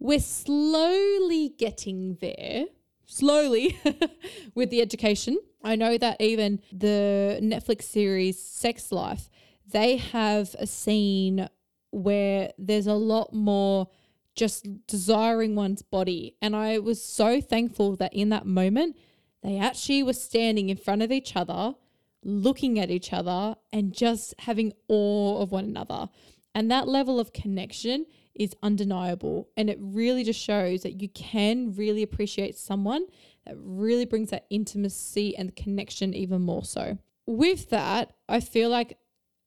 We're 0.00 0.18
slowly 0.18 1.50
getting 1.56 2.16
there, 2.20 2.64
slowly 3.08 3.80
with 4.54 4.70
the 4.70 4.80
education. 4.80 5.38
I 5.64 5.74
know 5.74 5.98
that 5.98 6.20
even 6.20 6.60
the 6.72 7.40
Netflix 7.42 7.82
series 7.82 8.40
Sex 8.40 8.92
Life, 8.92 9.28
they 9.66 9.96
have 9.96 10.54
a 10.58 10.66
scene 10.66 11.48
where 11.90 12.52
there's 12.58 12.86
a 12.86 12.94
lot 12.94 13.32
more 13.32 13.88
just 14.36 14.86
desiring 14.86 15.56
one's 15.56 15.82
body. 15.82 16.36
And 16.40 16.54
I 16.54 16.78
was 16.78 17.02
so 17.02 17.40
thankful 17.40 17.96
that 17.96 18.14
in 18.14 18.28
that 18.28 18.46
moment, 18.46 18.96
they 19.42 19.58
actually 19.58 20.02
were 20.02 20.12
standing 20.12 20.68
in 20.68 20.76
front 20.76 21.02
of 21.02 21.10
each 21.10 21.34
other, 21.34 21.74
looking 22.22 22.78
at 22.78 22.90
each 22.90 23.12
other, 23.12 23.56
and 23.72 23.92
just 23.92 24.34
having 24.40 24.72
awe 24.86 25.40
of 25.40 25.50
one 25.50 25.64
another. 25.64 26.08
And 26.54 26.70
that 26.70 26.86
level 26.86 27.18
of 27.18 27.32
connection 27.32 28.06
is 28.38 28.54
undeniable. 28.62 29.48
And 29.56 29.68
it 29.68 29.78
really 29.80 30.24
just 30.24 30.40
shows 30.40 30.82
that 30.82 31.00
you 31.00 31.08
can 31.08 31.74
really 31.74 32.02
appreciate 32.02 32.56
someone 32.56 33.06
that 33.46 33.56
really 33.58 34.04
brings 34.04 34.30
that 34.30 34.46
intimacy 34.50 35.36
and 35.36 35.54
connection 35.56 36.14
even 36.14 36.42
more 36.42 36.64
so. 36.64 36.98
With 37.26 37.70
that, 37.70 38.14
I 38.28 38.40
feel 38.40 38.70
like 38.70 38.98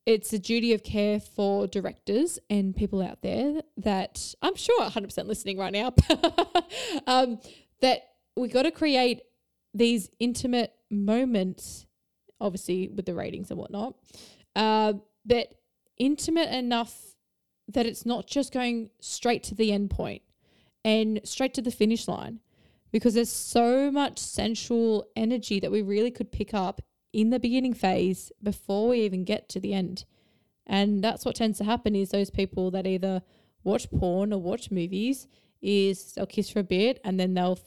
it's 0.06 0.34
a 0.34 0.40
duty 0.40 0.74
of 0.74 0.84
care 0.84 1.20
for 1.20 1.68
directors 1.68 2.40
and 2.50 2.76
people 2.76 3.02
out 3.02 3.22
there 3.22 3.62
that 3.78 4.34
I'm 4.42 4.56
sure 4.56 4.82
100% 4.82 5.26
listening 5.26 5.58
right 5.58 5.72
now 5.72 5.94
um, 7.08 7.40
that 7.82 8.02
we 8.36 8.48
got 8.48 8.64
to 8.64 8.72
create 8.72 9.22
these 9.74 10.10
intimate 10.20 10.74
moments, 10.90 11.86
obviously 12.40 12.90
with 12.90 13.06
the 13.06 13.14
ratings 13.14 13.52
and 13.52 13.60
whatnot, 13.60 13.96
uh, 14.56 14.94
but 15.26 15.54
intimate 15.98 16.50
enough 16.50 17.16
that 17.74 17.86
it's 17.86 18.06
not 18.06 18.28
just 18.28 18.54
going 18.54 18.90
straight 19.00 19.44
to 19.44 19.56
the 19.56 19.72
end 19.72 19.90
point 19.90 20.22
and 20.84 21.22
straight 21.24 21.54
to 21.54 21.62
the 21.62 21.72
finish 21.72 22.08
line 22.08 22.40
because 22.92 23.14
there's 23.14 23.32
so 23.32 23.92
much 23.92 24.20
sensual 24.20 25.08
energy 25.16 25.60
that 25.60 25.72
we 25.72 25.82
really 25.82 26.12
could 26.12 26.32
pick 26.32 26.54
up 26.54 26.82
in 27.14 27.30
the 27.30 27.40
beginning 27.40 27.74
phase 27.74 28.32
before 28.42 28.90
we 28.90 29.02
even 29.02 29.24
get 29.24 29.50
to 29.50 29.60
the 29.60 29.74
end. 29.74 30.06
And 30.68 31.04
that's 31.04 31.26
what 31.26 31.36
tends 31.36 31.58
to 31.58 31.64
happen 31.64 31.96
is 31.96 32.10
those 32.10 32.30
people 32.30 32.72
that 32.72 32.88
either 32.88 33.22
watch 33.64 33.90
porn 33.92 34.34
or 34.34 34.42
watch 34.42 34.72
movies 34.72 35.28
is 35.62 36.14
they'll 36.14 36.26
kiss 36.26 36.50
for 36.50 36.60
a 36.60 36.64
bit 36.64 37.00
and 37.04 37.20
then 37.20 37.34
they'll 37.34 37.60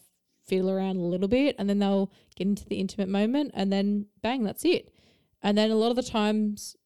feel 0.46 0.70
around 0.70 0.96
a 0.96 1.00
little 1.00 1.28
bit 1.28 1.56
and 1.58 1.68
then 1.68 1.78
they'll 1.78 2.10
get 2.36 2.46
into 2.46 2.66
the 2.66 2.80
intimate 2.80 3.08
moment 3.08 3.50
and 3.54 3.72
then 3.72 4.06
bang, 4.22 4.42
that's 4.42 4.64
it. 4.64 4.92
And 5.42 5.56
then 5.56 5.70
a 5.70 5.76
lot 5.76 5.90
of 5.90 5.96
the 5.96 6.02
times, 6.02 6.76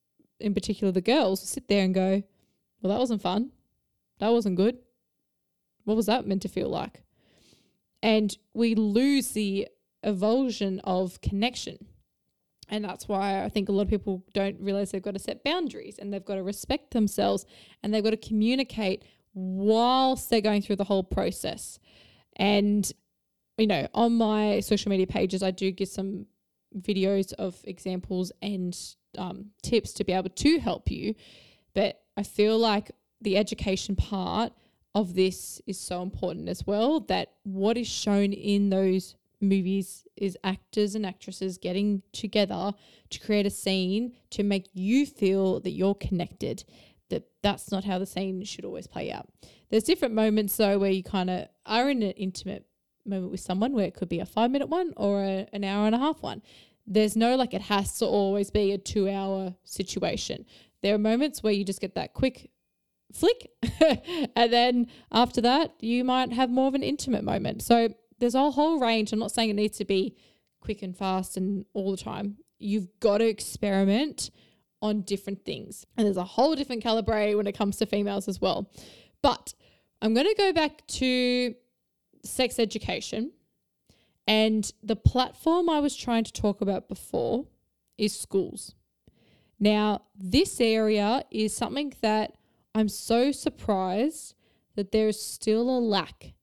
in 0.41 0.55
particular 0.55 0.93
the 0.93 1.01
girls, 1.01 1.41
sit 1.41 1.69
there 1.69 1.85
and 1.85 1.95
go, 1.95 2.23
Well, 2.81 2.93
that 2.93 3.01
wasn't 3.01 3.23
fun. 3.23 3.51
That 4.19 4.33
wasn't 4.33 4.57
good. 4.57 4.79
What 5.85 5.97
was 5.97 6.07
that 6.07 6.27
meant 6.27 6.43
to 6.43 6.49
feel 6.49 6.69
like? 6.69 7.03
And 8.03 8.37
we 8.55 8.75
lose 8.75 9.31
the 9.31 9.69
evulsion 10.03 10.81
of 10.85 11.21
connection. 11.21 11.87
And 12.69 12.85
that's 12.85 13.09
why 13.09 13.43
I 13.43 13.49
think 13.49 13.69
a 13.69 13.73
lot 13.73 13.83
of 13.83 13.89
people 13.89 14.25
don't 14.35 14.61
realize 14.61 14.91
they've 14.91 15.03
got 15.03 15.15
to 15.15 15.19
set 15.19 15.43
boundaries 15.43 15.99
and 15.99 16.13
they've 16.13 16.25
got 16.25 16.35
to 16.35 16.43
respect 16.43 16.91
themselves 16.93 17.47
and 17.83 17.93
they've 17.93 18.05
got 18.05 18.11
to 18.11 18.17
communicate 18.17 19.05
whilst 19.35 20.29
they're 20.29 20.41
going 20.41 20.63
through 20.63 20.77
the 20.77 20.85
whole 20.85 21.03
process. 21.03 21.79
And, 22.37 22.91
you 23.57 23.67
know, 23.67 23.89
on 23.95 24.15
my 24.17 24.61
social 24.61 24.91
media 24.91 25.07
pages, 25.07 25.43
I 25.43 25.51
do 25.51 25.71
give 25.71 25.89
some 25.89 26.27
videos 26.77 27.33
of 27.35 27.57
examples 27.65 28.33
and 28.43 28.79
um, 29.17 29.47
tips 29.63 29.93
to 29.95 30.05
be 30.05 30.13
able 30.13 30.31
to 30.31 30.59
help 30.59 30.91
you. 30.91 31.15
But 31.75 32.01
I 32.19 32.25
feel 32.25 32.59
like 32.59 32.91
the 33.21 33.37
education 33.37 33.95
part 33.95 34.53
of 34.93 35.15
this 35.15 35.63
is 35.69 35.79
so 35.79 36.03
important 36.03 36.49
as 36.49 36.67
well 36.67 36.99
that 37.01 37.35
what 37.45 37.77
is 37.77 37.87
shown 37.87 38.33
in 38.33 38.71
those 38.71 39.15
movies 39.41 40.05
is 40.17 40.37
actors 40.43 40.97
and 40.97 41.07
actresses 41.07 41.59
getting 41.59 42.03
together 42.13 42.73
to 43.11 43.21
create 43.21 43.47
a 43.47 43.51
scene 43.51 44.15
to 44.31 44.43
make 44.43 44.69
you 44.73 45.07
feel 45.07 45.61
that 45.61 45.71
you're 45.71 45.95
connected 45.95 46.65
that 47.09 47.23
that's 47.41 47.71
not 47.71 47.85
how 47.85 48.01
the 48.01 48.05
scene 48.05 48.43
should 48.43 48.65
always 48.65 48.89
play 48.89 49.13
out. 49.13 49.29
There's 49.71 49.85
different 49.85 50.15
moments 50.15 50.57
though 50.57 50.77
where 50.77 50.91
you 50.91 51.05
kind 51.05 51.31
of 51.31 51.47
are 51.67 51.89
in 51.89 52.03
an 52.03 52.11
intimate 52.13 52.67
moment 53.07 53.31
with 53.31 53.41
someone 53.41 53.75
where 53.75 53.87
it 53.87 53.95
could 53.95 54.09
be 54.09 54.19
a 54.19 54.27
five 54.27 54.51
minute 54.51 54.69
one 54.69 54.93
or 54.97 55.23
a, 55.23 55.49
an 55.53 55.63
hour 55.63 55.87
and 55.87 55.95
a 55.95 55.99
half 55.99 56.21
one 56.21 56.43
there's 56.91 57.17
no 57.17 57.37
like 57.37 57.55
it 57.55 57.63
has 57.63 57.99
to 57.99 58.07
always 58.07 58.51
be 58.51 58.73
a 58.73 58.79
two 58.79 59.09
hour 59.09 59.55
situation 59.65 60.45
there 60.83 60.95
are 60.95 60.99
moments 60.99 61.43
where 61.43 61.53
you 61.53 61.65
just 61.65 61.81
get 61.81 61.95
that 61.95 62.15
quick 62.15 62.51
flick 63.13 63.51
and 64.37 64.53
then 64.53 64.87
after 65.13 65.41
that 65.41 65.73
you 65.81 66.05
might 66.05 66.33
have 66.33 66.51
more 66.51 66.69
of 66.69 66.75
an 66.75 66.83
intimate 66.83 67.25
moment 67.25 67.63
so 67.63 67.89
there's 68.19 68.35
a 68.35 68.51
whole 68.51 68.79
range. 68.79 69.13
I'm 69.13 69.19
not 69.19 69.33
saying 69.33 69.51
it 69.51 69.55
needs 69.55 69.79
to 69.79 69.85
be 69.85 70.17
quick 70.61 70.83
and 70.83 70.97
fast 70.97 71.37
and 71.37 71.65
all 71.73 71.91
the 71.91 71.97
time. 71.97 72.39
You've 72.59 72.89
got 73.01 73.19
to 73.19 73.27
experiment 73.27 74.31
on 74.83 75.03
different 75.03 75.45
things. 75.45 75.87
And 75.97 76.07
there's 76.07 76.17
a 76.17 76.25
whole 76.25 76.55
different 76.55 76.83
calibre 76.83 77.37
when 77.37 77.47
it 77.47 77.57
comes 77.57 77.77
to 77.77 77.87
females 77.87 78.29
as 78.29 78.41
well. 78.41 78.71
But 79.23 79.55
I'm 80.03 80.15
going 80.15 80.27
to 80.27 80.35
go 80.37 80.53
back 80.53 80.87
to 80.87 81.55
sex 82.25 82.59
education. 82.59 83.33
And 84.29 84.71
the 84.83 84.95
platform 84.95 85.71
I 85.71 85.81
was 85.81 85.97
trying 85.97 86.25
to 86.25 86.33
talk 86.33 86.61
about 86.61 86.87
before 86.87 87.47
is 87.97 88.15
schools. 88.15 88.75
Now, 89.59 90.03
this 90.15 90.61
area 90.61 91.25
is 91.31 91.57
something 91.57 91.95
that 92.03 92.37
I'm 92.75 92.91
so 92.91 93.33
surprised 93.33 94.35
that 94.77 94.93
there 94.93 95.09
is 95.09 95.21
still 95.21 95.71
a 95.71 95.81
lack 95.81 96.35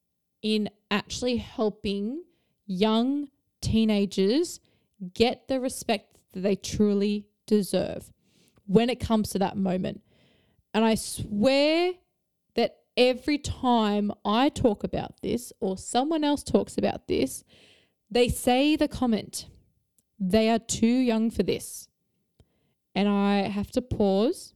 in 0.42 0.68
actually 0.90 1.38
helping 1.38 2.24
young 2.66 3.30
teenagers 3.62 4.60
get 5.14 5.48
the 5.48 5.60
respect 5.60 6.18
that 6.34 6.42
they 6.42 6.56
truly 6.56 7.28
deserve 7.46 8.12
when 8.66 8.90
it 8.90 9.00
comes 9.00 9.30
to 9.30 9.40
that 9.40 9.58
moment. 9.58 10.02
And 10.74 10.84
I 10.84 10.96
swear 10.96 11.94
that 12.56 12.78
every 12.98 13.38
time 13.38 14.12
I 14.26 14.50
talk 14.50 14.84
about 14.84 15.22
this 15.22 15.54
or 15.60 15.78
someone 15.78 16.24
else 16.24 16.44
talks 16.44 16.80
about 16.80 17.08
this, 17.08 17.44
they 18.10 18.30
say 18.30 18.76
the 18.76 18.88
comment, 18.88 19.48
they 20.20 20.50
are 20.50 20.60
too 20.60 20.86
young 20.86 21.30
for 21.32 21.44
this. 21.44 21.88
And 22.94 23.10
I 23.10 23.50
have 23.50 23.72
to 23.72 23.82
pause 23.82 24.54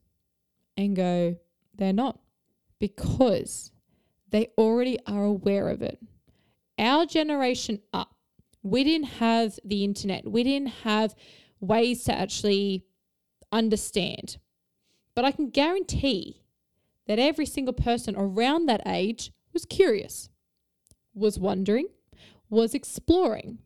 and 0.78 0.96
go, 0.96 1.36
they're 1.76 1.94
not. 1.94 2.20
Because 2.80 3.72
they 4.30 4.48
already 4.58 4.98
are 5.06 5.24
aware 5.24 5.68
of 5.70 5.82
it. 5.82 6.00
our 6.78 7.06
generation 7.06 7.82
up, 7.92 8.16
we 8.64 8.84
didn't 8.84 9.08
have 9.08 9.60
the 9.66 9.84
internet. 9.84 10.30
We 10.30 10.44
didn't 10.44 10.70
have 10.84 11.16
ways 11.60 12.04
to 12.06 12.14
actually 12.14 12.86
understand. 13.52 14.38
But 15.16 15.26
I 15.26 15.32
can 15.32 15.50
guarantee 15.50 16.42
that 17.08 17.20
every 17.20 17.46
single 17.46 17.74
person 17.74 18.16
around 18.18 18.68
that 18.68 18.82
age 18.86 19.32
was 19.52 19.66
curious, 19.66 20.30
was 21.14 21.40
wondering, 21.40 21.88
was 22.50 22.74
exploring. 22.74 23.60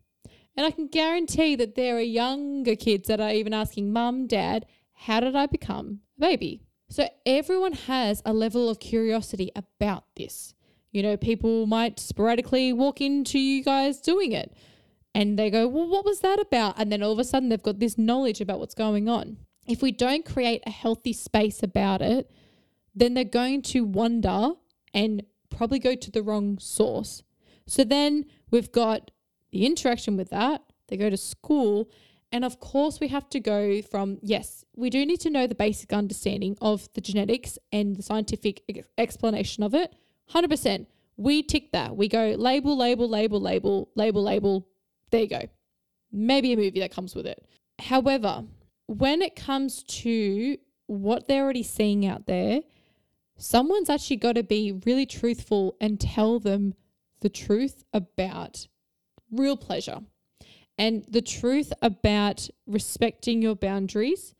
And 0.55 0.65
I 0.65 0.71
can 0.71 0.87
guarantee 0.87 1.55
that 1.55 1.75
there 1.75 1.97
are 1.97 2.01
younger 2.01 2.75
kids 2.75 3.07
that 3.07 3.19
are 3.19 3.31
even 3.31 3.53
asking, 3.53 3.91
Mum, 3.91 4.27
Dad, 4.27 4.65
how 4.93 5.19
did 5.19 5.35
I 5.35 5.47
become 5.47 6.01
a 6.17 6.21
baby? 6.21 6.61
So 6.89 7.09
everyone 7.25 7.73
has 7.73 8.21
a 8.25 8.33
level 8.33 8.69
of 8.69 8.79
curiosity 8.79 9.51
about 9.55 10.03
this. 10.15 10.53
You 10.91 11.01
know, 11.01 11.17
people 11.17 11.65
might 11.65 11.99
sporadically 11.99 12.71
walk 12.71 13.01
into 13.01 13.39
you 13.39 13.63
guys 13.63 13.99
doing 13.99 14.31
it 14.31 14.55
and 15.15 15.37
they 15.37 15.49
go, 15.49 15.67
Well, 15.67 15.87
what 15.87 16.05
was 16.05 16.19
that 16.19 16.39
about? 16.39 16.75
And 16.77 16.91
then 16.91 17.01
all 17.01 17.11
of 17.11 17.19
a 17.19 17.23
sudden 17.23 17.49
they've 17.49 17.61
got 17.61 17.79
this 17.79 17.97
knowledge 17.97 18.41
about 18.41 18.59
what's 18.59 18.75
going 18.75 19.09
on. 19.09 19.37
If 19.67 19.81
we 19.81 19.91
don't 19.91 20.25
create 20.25 20.61
a 20.65 20.71
healthy 20.71 21.13
space 21.13 21.63
about 21.63 22.01
it, 22.01 22.29
then 22.93 23.13
they're 23.13 23.23
going 23.23 23.61
to 23.63 23.83
wonder 23.85 24.51
and 24.93 25.23
probably 25.49 25.79
go 25.79 25.95
to 25.95 26.11
the 26.11 26.21
wrong 26.21 26.59
source. 26.59 27.23
So 27.65 27.83
then 27.83 28.25
we've 28.53 28.71
got 28.71 29.11
the 29.51 29.65
interaction 29.65 30.15
with 30.15 30.29
that. 30.29 30.61
They 30.87 30.95
go 30.95 31.09
to 31.09 31.17
school. 31.17 31.89
And 32.31 32.45
of 32.45 32.59
course, 32.59 32.99
we 32.99 33.07
have 33.09 33.27
to 33.31 33.39
go 33.39 33.81
from 33.81 34.19
yes, 34.21 34.63
we 34.75 34.89
do 34.89 35.05
need 35.05 35.19
to 35.21 35.29
know 35.29 35.47
the 35.47 35.55
basic 35.55 35.91
understanding 35.91 36.57
of 36.61 36.87
the 36.93 37.01
genetics 37.01 37.57
and 37.71 37.95
the 37.95 38.03
scientific 38.03 38.61
ex- 38.69 38.87
explanation 38.97 39.63
of 39.63 39.73
it. 39.73 39.93
100%. 40.31 40.85
We 41.17 41.43
tick 41.43 41.71
that. 41.73 41.95
We 41.97 42.07
go 42.07 42.35
label, 42.37 42.77
label, 42.77 43.09
label, 43.09 43.41
label, 43.41 43.89
label, 43.95 44.23
label. 44.23 44.67
There 45.09 45.21
you 45.21 45.27
go. 45.27 45.49
Maybe 46.11 46.53
a 46.53 46.57
movie 46.57 46.79
that 46.79 46.91
comes 46.91 47.15
with 47.15 47.25
it. 47.25 47.45
However, 47.79 48.45
when 48.87 49.21
it 49.21 49.35
comes 49.35 49.83
to 49.83 50.57
what 50.87 51.27
they're 51.27 51.43
already 51.43 51.63
seeing 51.63 52.05
out 52.05 52.27
there, 52.27 52.61
someone's 53.37 53.89
actually 53.89 54.17
got 54.17 54.35
to 54.35 54.43
be 54.43 54.79
really 54.85 55.05
truthful 55.05 55.75
and 55.81 55.99
tell 55.99 56.39
them 56.39 56.75
the 57.23 57.29
truth 57.29 57.85
about 57.93 58.67
real 59.31 59.57
pleasure 59.57 60.01
and 60.77 61.05
the 61.07 61.21
truth 61.21 61.71
about 61.81 62.49
respecting 62.67 63.41
your 63.41 63.55
boundaries 63.55 64.35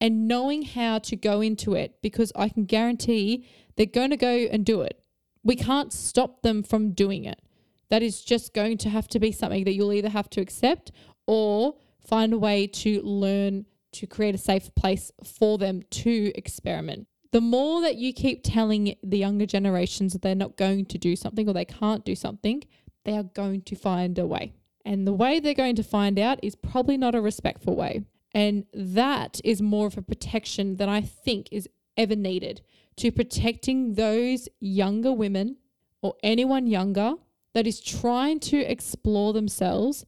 and 0.00 0.26
knowing 0.26 0.62
how 0.62 0.98
to 0.98 1.14
go 1.14 1.40
into 1.40 1.74
it 1.74 1.96
because 2.02 2.32
I 2.34 2.48
can 2.48 2.64
guarantee 2.64 3.46
they're 3.76 3.86
going 3.86 4.10
to 4.10 4.16
go 4.16 4.34
and 4.34 4.66
do 4.66 4.82
it. 4.82 5.00
We 5.44 5.54
can't 5.54 5.92
stop 5.92 6.42
them 6.42 6.64
from 6.64 6.90
doing 6.90 7.24
it. 7.24 7.40
That 7.88 8.02
is 8.02 8.22
just 8.22 8.52
going 8.52 8.78
to 8.78 8.90
have 8.90 9.06
to 9.08 9.20
be 9.20 9.30
something 9.30 9.62
that 9.64 9.74
you'll 9.74 9.92
either 9.92 10.08
have 10.08 10.28
to 10.30 10.40
accept 10.40 10.90
or 11.28 11.76
find 12.00 12.32
a 12.32 12.38
way 12.38 12.66
to 12.66 13.00
learn 13.02 13.66
to 13.92 14.08
create 14.08 14.34
a 14.34 14.38
safe 14.38 14.74
place 14.74 15.12
for 15.22 15.56
them 15.56 15.82
to 15.90 16.32
experiment. 16.34 17.06
The 17.34 17.40
more 17.40 17.80
that 17.80 17.96
you 17.96 18.12
keep 18.12 18.42
telling 18.44 18.94
the 19.02 19.18
younger 19.18 19.44
generations 19.44 20.12
that 20.12 20.22
they're 20.22 20.36
not 20.36 20.56
going 20.56 20.86
to 20.86 20.96
do 20.96 21.16
something 21.16 21.48
or 21.48 21.52
they 21.52 21.64
can't 21.64 22.04
do 22.04 22.14
something, 22.14 22.62
they 23.04 23.16
are 23.16 23.24
going 23.24 23.62
to 23.62 23.74
find 23.74 24.16
a 24.20 24.24
way. 24.24 24.52
And 24.84 25.04
the 25.04 25.12
way 25.12 25.40
they're 25.40 25.52
going 25.52 25.74
to 25.74 25.82
find 25.82 26.16
out 26.16 26.38
is 26.44 26.54
probably 26.54 26.96
not 26.96 27.16
a 27.16 27.20
respectful 27.20 27.74
way. 27.74 28.04
And 28.32 28.66
that 28.72 29.40
is 29.42 29.60
more 29.60 29.88
of 29.88 29.98
a 29.98 30.02
protection 30.02 30.76
than 30.76 30.88
I 30.88 31.00
think 31.00 31.48
is 31.50 31.68
ever 31.96 32.14
needed 32.14 32.60
to 32.98 33.10
protecting 33.10 33.94
those 33.94 34.48
younger 34.60 35.12
women 35.12 35.56
or 36.02 36.14
anyone 36.22 36.68
younger 36.68 37.14
that 37.52 37.66
is 37.66 37.80
trying 37.80 38.38
to 38.40 38.58
explore 38.58 39.32
themselves 39.32 40.06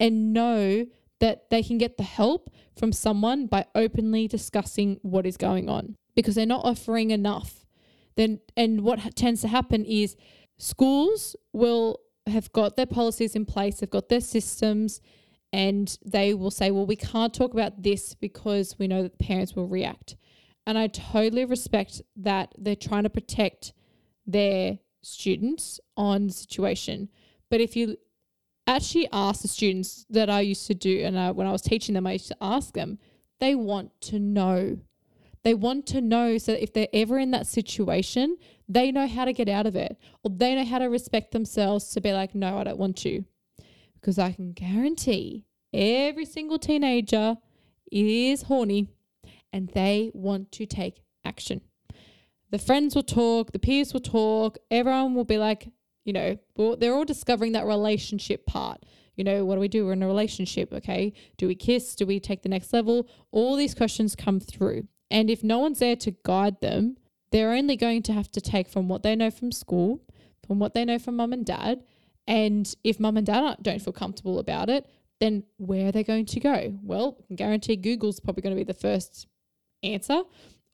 and 0.00 0.32
know 0.32 0.86
that 1.20 1.50
they 1.50 1.62
can 1.62 1.78
get 1.78 1.98
the 1.98 2.02
help 2.02 2.50
from 2.76 2.90
someone 2.90 3.46
by 3.46 3.64
openly 3.76 4.26
discussing 4.26 4.98
what 5.02 5.24
is 5.24 5.36
going 5.36 5.68
on 5.68 5.96
because 6.14 6.34
they're 6.34 6.46
not 6.46 6.64
offering 6.64 7.10
enough. 7.10 7.66
Then 8.16 8.40
and 8.56 8.82
what 8.82 9.16
tends 9.16 9.40
to 9.42 9.48
happen 9.48 9.84
is 9.84 10.16
schools 10.58 11.36
will 11.52 12.00
have 12.26 12.52
got 12.52 12.76
their 12.76 12.86
policies 12.86 13.34
in 13.34 13.44
place, 13.44 13.80
they've 13.80 13.90
got 13.90 14.08
their 14.08 14.20
systems, 14.20 15.00
and 15.52 15.98
they 16.04 16.34
will 16.34 16.50
say, 16.50 16.70
well, 16.70 16.86
we 16.86 16.96
can't 16.96 17.34
talk 17.34 17.52
about 17.52 17.82
this 17.82 18.14
because 18.14 18.76
we 18.78 18.88
know 18.88 19.02
that 19.02 19.18
parents 19.18 19.54
will 19.54 19.68
react. 19.68 20.16
And 20.66 20.78
I 20.78 20.86
totally 20.86 21.44
respect 21.44 22.00
that 22.16 22.54
they're 22.56 22.74
trying 22.74 23.02
to 23.02 23.10
protect 23.10 23.72
their 24.26 24.78
students 25.02 25.80
on 25.96 26.28
the 26.28 26.32
situation. 26.32 27.10
But 27.50 27.60
if 27.60 27.76
you 27.76 27.98
actually 28.66 29.08
ask 29.12 29.42
the 29.42 29.48
students 29.48 30.06
that 30.08 30.30
I 30.30 30.40
used 30.40 30.66
to 30.68 30.74
do, 30.74 31.04
and 31.04 31.18
I, 31.18 31.30
when 31.30 31.46
I 31.46 31.52
was 31.52 31.62
teaching 31.62 31.94
them, 31.94 32.06
I 32.06 32.12
used 32.12 32.28
to 32.28 32.36
ask 32.40 32.72
them, 32.72 32.98
they 33.40 33.54
want 33.54 34.00
to 34.02 34.18
know. 34.18 34.78
They 35.44 35.54
want 35.54 35.86
to 35.88 36.00
know 36.00 36.38
so 36.38 36.52
if 36.52 36.72
they're 36.72 36.88
ever 36.92 37.18
in 37.18 37.30
that 37.32 37.46
situation, 37.46 38.38
they 38.66 38.90
know 38.90 39.06
how 39.06 39.26
to 39.26 39.32
get 39.32 39.48
out 39.48 39.66
of 39.66 39.76
it 39.76 39.98
or 40.22 40.30
they 40.34 40.54
know 40.54 40.64
how 40.64 40.78
to 40.78 40.86
respect 40.86 41.32
themselves 41.32 41.90
to 41.90 42.00
be 42.00 42.12
like, 42.12 42.34
no, 42.34 42.58
I 42.58 42.64
don't 42.64 42.78
want 42.78 42.96
to. 42.98 43.24
Because 44.00 44.18
I 44.18 44.32
can 44.32 44.52
guarantee 44.52 45.44
every 45.72 46.24
single 46.24 46.58
teenager 46.58 47.36
is 47.92 48.42
horny 48.42 48.88
and 49.52 49.68
they 49.68 50.10
want 50.14 50.50
to 50.52 50.66
take 50.66 51.02
action. 51.24 51.60
The 52.50 52.58
friends 52.58 52.94
will 52.94 53.02
talk, 53.02 53.52
the 53.52 53.58
peers 53.58 53.92
will 53.92 54.00
talk, 54.00 54.58
everyone 54.70 55.14
will 55.14 55.24
be 55.24 55.38
like, 55.38 55.68
you 56.04 56.12
know, 56.12 56.38
they're 56.78 56.94
all 56.94 57.04
discovering 57.04 57.52
that 57.52 57.66
relationship 57.66 58.46
part. 58.46 58.84
You 59.16 59.24
know, 59.24 59.44
what 59.44 59.54
do 59.54 59.60
we 59.60 59.68
do? 59.68 59.86
We're 59.86 59.92
in 59.92 60.02
a 60.02 60.06
relationship, 60.06 60.72
okay? 60.72 61.12
Do 61.36 61.46
we 61.46 61.54
kiss? 61.54 61.94
Do 61.94 62.06
we 62.06 62.18
take 62.18 62.42
the 62.42 62.48
next 62.48 62.72
level? 62.72 63.08
All 63.30 63.56
these 63.56 63.74
questions 63.74 64.16
come 64.16 64.40
through. 64.40 64.88
And 65.14 65.30
if 65.30 65.44
no 65.44 65.60
one's 65.60 65.78
there 65.78 65.94
to 65.94 66.10
guide 66.24 66.60
them, 66.60 66.96
they're 67.30 67.52
only 67.52 67.76
going 67.76 68.02
to 68.02 68.12
have 68.12 68.32
to 68.32 68.40
take 68.40 68.68
from 68.68 68.88
what 68.88 69.04
they 69.04 69.14
know 69.14 69.30
from 69.30 69.52
school, 69.52 70.02
from 70.44 70.58
what 70.58 70.74
they 70.74 70.84
know 70.84 70.98
from 70.98 71.14
mum 71.14 71.32
and 71.32 71.46
dad. 71.46 71.84
And 72.26 72.74
if 72.82 72.98
mum 72.98 73.16
and 73.16 73.24
dad 73.24 73.58
don't 73.62 73.80
feel 73.80 73.92
comfortable 73.92 74.40
about 74.40 74.68
it, 74.68 74.90
then 75.20 75.44
where 75.56 75.86
are 75.86 75.92
they 75.92 76.02
going 76.02 76.26
to 76.26 76.40
go? 76.40 76.76
Well, 76.82 77.16
I 77.20 77.26
can 77.28 77.36
guarantee 77.36 77.76
Google's 77.76 78.18
probably 78.18 78.42
going 78.42 78.56
to 78.56 78.60
be 78.60 78.64
the 78.64 78.74
first 78.74 79.28
answer. 79.84 80.24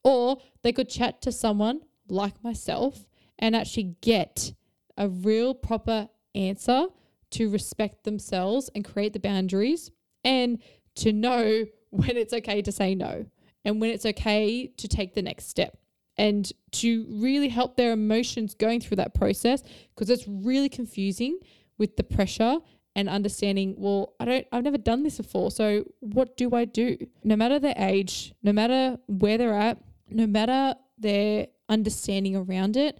Or 0.03 0.39
they 0.63 0.73
could 0.73 0.89
chat 0.89 1.21
to 1.21 1.31
someone 1.31 1.81
like 2.09 2.43
myself 2.43 3.05
and 3.37 3.55
actually 3.55 3.95
get 4.01 4.53
a 4.97 5.07
real 5.07 5.53
proper 5.53 6.09
answer 6.33 6.87
to 7.29 7.47
respect 7.47 8.05
themselves 8.05 8.71
and 8.73 8.83
create 8.83 9.13
the 9.13 9.19
boundaries 9.19 9.91
and 10.23 10.57
to 10.95 11.13
know 11.13 11.65
when 11.91 12.17
it's 12.17 12.33
okay 12.33 12.63
to 12.63 12.71
say 12.71 12.95
no 12.95 13.27
and 13.65 13.79
when 13.79 13.89
it's 13.91 14.05
okay 14.05 14.67
to 14.67 14.87
take 14.87 15.13
the 15.13 15.21
next 15.21 15.47
step. 15.47 15.77
And 16.17 16.51
to 16.73 17.05
really 17.09 17.49
help 17.49 17.77
their 17.77 17.93
emotions 17.93 18.53
going 18.53 18.81
through 18.81 18.97
that 18.97 19.13
process 19.13 19.63
because 19.95 20.09
it's 20.09 20.27
really 20.27 20.69
confusing 20.69 21.39
with 21.77 21.95
the 21.95 22.03
pressure 22.03 22.57
and 22.95 23.07
understanding 23.07 23.73
well 23.77 24.13
i 24.19 24.25
don't 24.25 24.45
i've 24.51 24.63
never 24.63 24.77
done 24.77 25.03
this 25.03 25.17
before 25.17 25.49
so 25.49 25.83
what 25.99 26.37
do 26.37 26.53
i 26.53 26.65
do? 26.65 26.97
No 27.23 27.35
matter 27.35 27.59
their 27.59 27.73
age 27.77 28.33
no 28.43 28.51
matter 28.51 28.97
where 29.07 29.37
they're 29.37 29.57
at 29.57 29.77
no 30.09 30.27
matter 30.27 30.77
their 30.97 31.47
understanding 31.69 32.35
around 32.35 32.75
it 32.75 32.99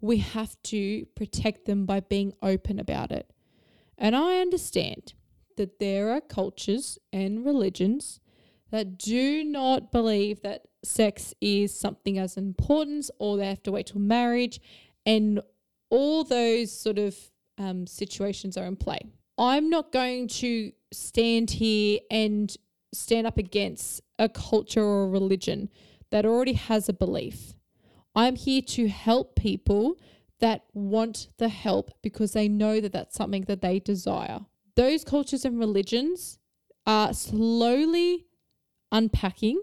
we 0.00 0.18
have 0.18 0.56
to 0.62 1.06
protect 1.14 1.66
them 1.66 1.84
by 1.84 2.00
being 2.00 2.32
open 2.42 2.78
about 2.78 3.10
it. 3.10 3.30
And 3.98 4.14
i 4.14 4.38
understand 4.38 5.14
that 5.56 5.78
there 5.78 6.10
are 6.10 6.20
cultures 6.20 6.98
and 7.12 7.44
religions 7.44 8.20
that 8.70 8.98
do 8.98 9.44
not 9.44 9.92
believe 9.92 10.42
that 10.42 10.62
sex 10.82 11.34
is 11.40 11.74
something 11.78 12.18
as 12.18 12.36
important 12.36 13.10
or 13.18 13.36
they 13.36 13.48
have 13.48 13.62
to 13.62 13.72
wait 13.72 13.86
till 13.86 14.00
marriage 14.00 14.60
and 15.04 15.40
all 15.90 16.24
those 16.24 16.72
sort 16.72 16.98
of 16.98 17.16
um, 17.58 17.86
situations 17.86 18.56
are 18.56 18.64
in 18.64 18.76
play. 18.76 19.00
I'm 19.36 19.70
not 19.70 19.92
going 19.92 20.28
to 20.28 20.72
stand 20.92 21.50
here 21.50 22.00
and 22.10 22.54
stand 22.92 23.26
up 23.26 23.38
against 23.38 24.02
a 24.18 24.28
culture 24.28 24.82
or 24.82 25.04
a 25.04 25.08
religion 25.08 25.68
that 26.10 26.26
already 26.26 26.54
has 26.54 26.88
a 26.88 26.92
belief. 26.92 27.54
I'm 28.14 28.36
here 28.36 28.62
to 28.62 28.88
help 28.88 29.36
people 29.36 29.98
that 30.40 30.64
want 30.72 31.28
the 31.38 31.48
help 31.48 31.90
because 32.02 32.32
they 32.32 32.48
know 32.48 32.80
that 32.80 32.92
that's 32.92 33.16
something 33.16 33.42
that 33.42 33.60
they 33.60 33.78
desire. 33.78 34.40
Those 34.74 35.04
cultures 35.04 35.44
and 35.44 35.58
religions 35.58 36.38
are 36.86 37.12
slowly 37.12 38.26
unpacking 38.92 39.62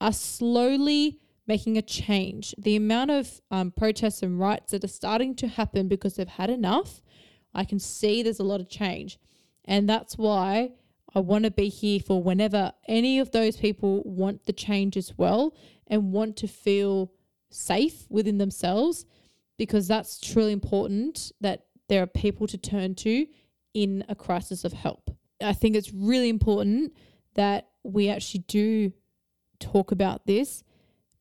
are 0.00 0.12
slowly 0.12 1.20
making 1.46 1.76
a 1.76 1.82
change. 1.82 2.54
The 2.56 2.76
amount 2.76 3.10
of 3.10 3.40
um, 3.50 3.72
protests 3.72 4.22
and 4.22 4.38
riots 4.38 4.70
that 4.70 4.84
are 4.84 4.88
starting 4.88 5.34
to 5.36 5.48
happen 5.48 5.88
because 5.88 6.14
they've 6.14 6.28
had 6.28 6.50
enough, 6.50 7.02
I 7.52 7.64
can 7.64 7.78
see 7.78 8.22
there's 8.22 8.38
a 8.38 8.44
lot 8.44 8.60
of 8.60 8.68
change. 8.68 9.18
And 9.64 9.88
that's 9.88 10.16
why 10.16 10.70
I 11.14 11.18
want 11.20 11.44
to 11.44 11.50
be 11.50 11.68
here 11.68 12.00
for 12.00 12.22
whenever 12.22 12.72
any 12.86 13.18
of 13.18 13.32
those 13.32 13.56
people 13.56 14.02
want 14.04 14.46
the 14.46 14.52
change 14.52 14.96
as 14.96 15.18
well 15.18 15.54
and 15.88 16.12
want 16.12 16.36
to 16.36 16.46
feel 16.46 17.12
safe 17.50 18.06
within 18.08 18.38
themselves, 18.38 19.04
because 19.58 19.88
that's 19.88 20.20
truly 20.20 20.52
important 20.52 21.32
that 21.40 21.64
there 21.88 22.02
are 22.02 22.06
people 22.06 22.46
to 22.46 22.56
turn 22.56 22.94
to 22.94 23.26
in 23.74 24.04
a 24.08 24.14
crisis 24.14 24.64
of 24.64 24.72
help. 24.72 25.10
I 25.42 25.52
think 25.52 25.74
it's 25.74 25.92
really 25.92 26.28
important 26.28 26.92
that 27.34 27.69
we 27.82 28.08
actually 28.08 28.44
do 28.46 28.92
talk 29.58 29.92
about 29.92 30.26
this 30.26 30.62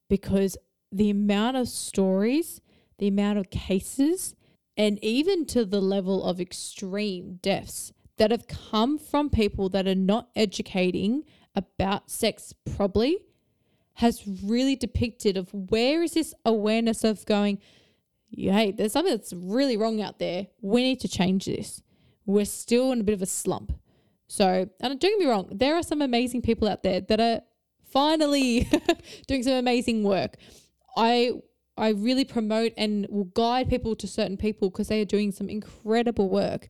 because 0.10 0.58
the 0.91 1.10
amount 1.10 1.58
of 1.58 1.67
stories, 1.67 2.62
the 2.98 3.08
amount 3.08 3.39
of 3.39 3.50
cases, 3.50 4.36
and 4.76 5.04
even 5.04 5.45
to 5.45 5.65
the 5.65 5.82
level 5.82 6.24
of 6.24 6.39
extreme 6.39 7.39
deaths 7.41 7.93
that 8.17 8.32
have 8.32 8.48
come 8.48 8.98
from 8.98 9.30
people 9.30 9.69
that 9.69 9.88
are 9.88 9.95
not 9.95 10.30
educating 10.36 11.24
about 11.56 12.10
sex 12.10 12.54
probably 12.76 13.17
has 13.93 14.24
really 14.43 14.76
depicted 14.76 15.36
of 15.36 15.54
where 15.54 16.02
is 16.04 16.13
this 16.13 16.34
awareness 16.45 17.04
of 17.04 17.26
going, 17.26 17.60
hey, 18.30 18.72
there's 18.72 18.93
something 18.93 19.13
that's 19.13 19.34
really 19.34 19.76
wrong 19.76 20.02
out 20.02 20.19
there. 20.19 20.48
We 20.62 20.84
need 20.84 21.00
to 21.02 21.08
change 21.08 21.45
this. 21.45 21.82
We're 22.26 22.45
still 22.45 22.91
in 22.91 23.02
a 23.02 23.04
bit 23.04 23.13
of 23.13 23.22
a 23.22 23.26
slump. 23.26 23.74
So, 24.30 24.70
and 24.80 25.00
don't 25.00 25.02
get 25.02 25.18
me 25.18 25.26
wrong, 25.26 25.50
there 25.52 25.76
are 25.76 25.82
some 25.82 26.04
amazing 26.04 26.44
people 26.44 26.70
out 26.70 26.84
there 26.84 27.02
that 27.02 27.20
are 27.20 27.42
finally 27.84 28.70
doing 29.28 29.42
some 29.42 29.54
amazing 29.54 30.04
work. 30.04 30.38
I 30.96 31.34
I 31.78 31.89
really 31.89 32.26
promote 32.26 32.74
and 32.78 33.08
will 33.10 33.24
guide 33.24 33.70
people 33.70 33.96
to 33.96 34.08
certain 34.08 34.38
people 34.38 34.70
because 34.70 34.89
they 34.89 35.02
are 35.02 35.06
doing 35.06 35.32
some 35.32 35.50
incredible 35.50 36.30
work. 36.30 36.68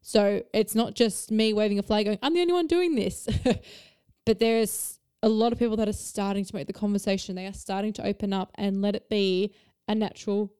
So 0.00 0.42
it's 0.54 0.74
not 0.74 0.94
just 0.94 1.30
me 1.30 1.52
waving 1.52 1.78
a 1.78 1.82
flag 1.82 2.06
going, 2.06 2.18
I'm 2.22 2.32
the 2.32 2.40
only 2.40 2.52
one 2.54 2.66
doing 2.66 2.94
this. 2.94 3.28
but 4.24 4.38
there's 4.38 5.00
a 5.22 5.28
lot 5.28 5.52
of 5.52 5.58
people 5.58 5.76
that 5.76 5.88
are 5.88 5.92
starting 5.92 6.44
to 6.44 6.54
make 6.54 6.66
the 6.66 6.72
conversation. 6.72 7.34
They 7.34 7.46
are 7.46 7.52
starting 7.52 7.92
to 7.94 8.06
open 8.06 8.32
up 8.32 8.52
and 8.54 8.80
let 8.80 8.94
it 8.94 9.10
be 9.10 9.52
a 9.86 9.94
natural 9.94 10.52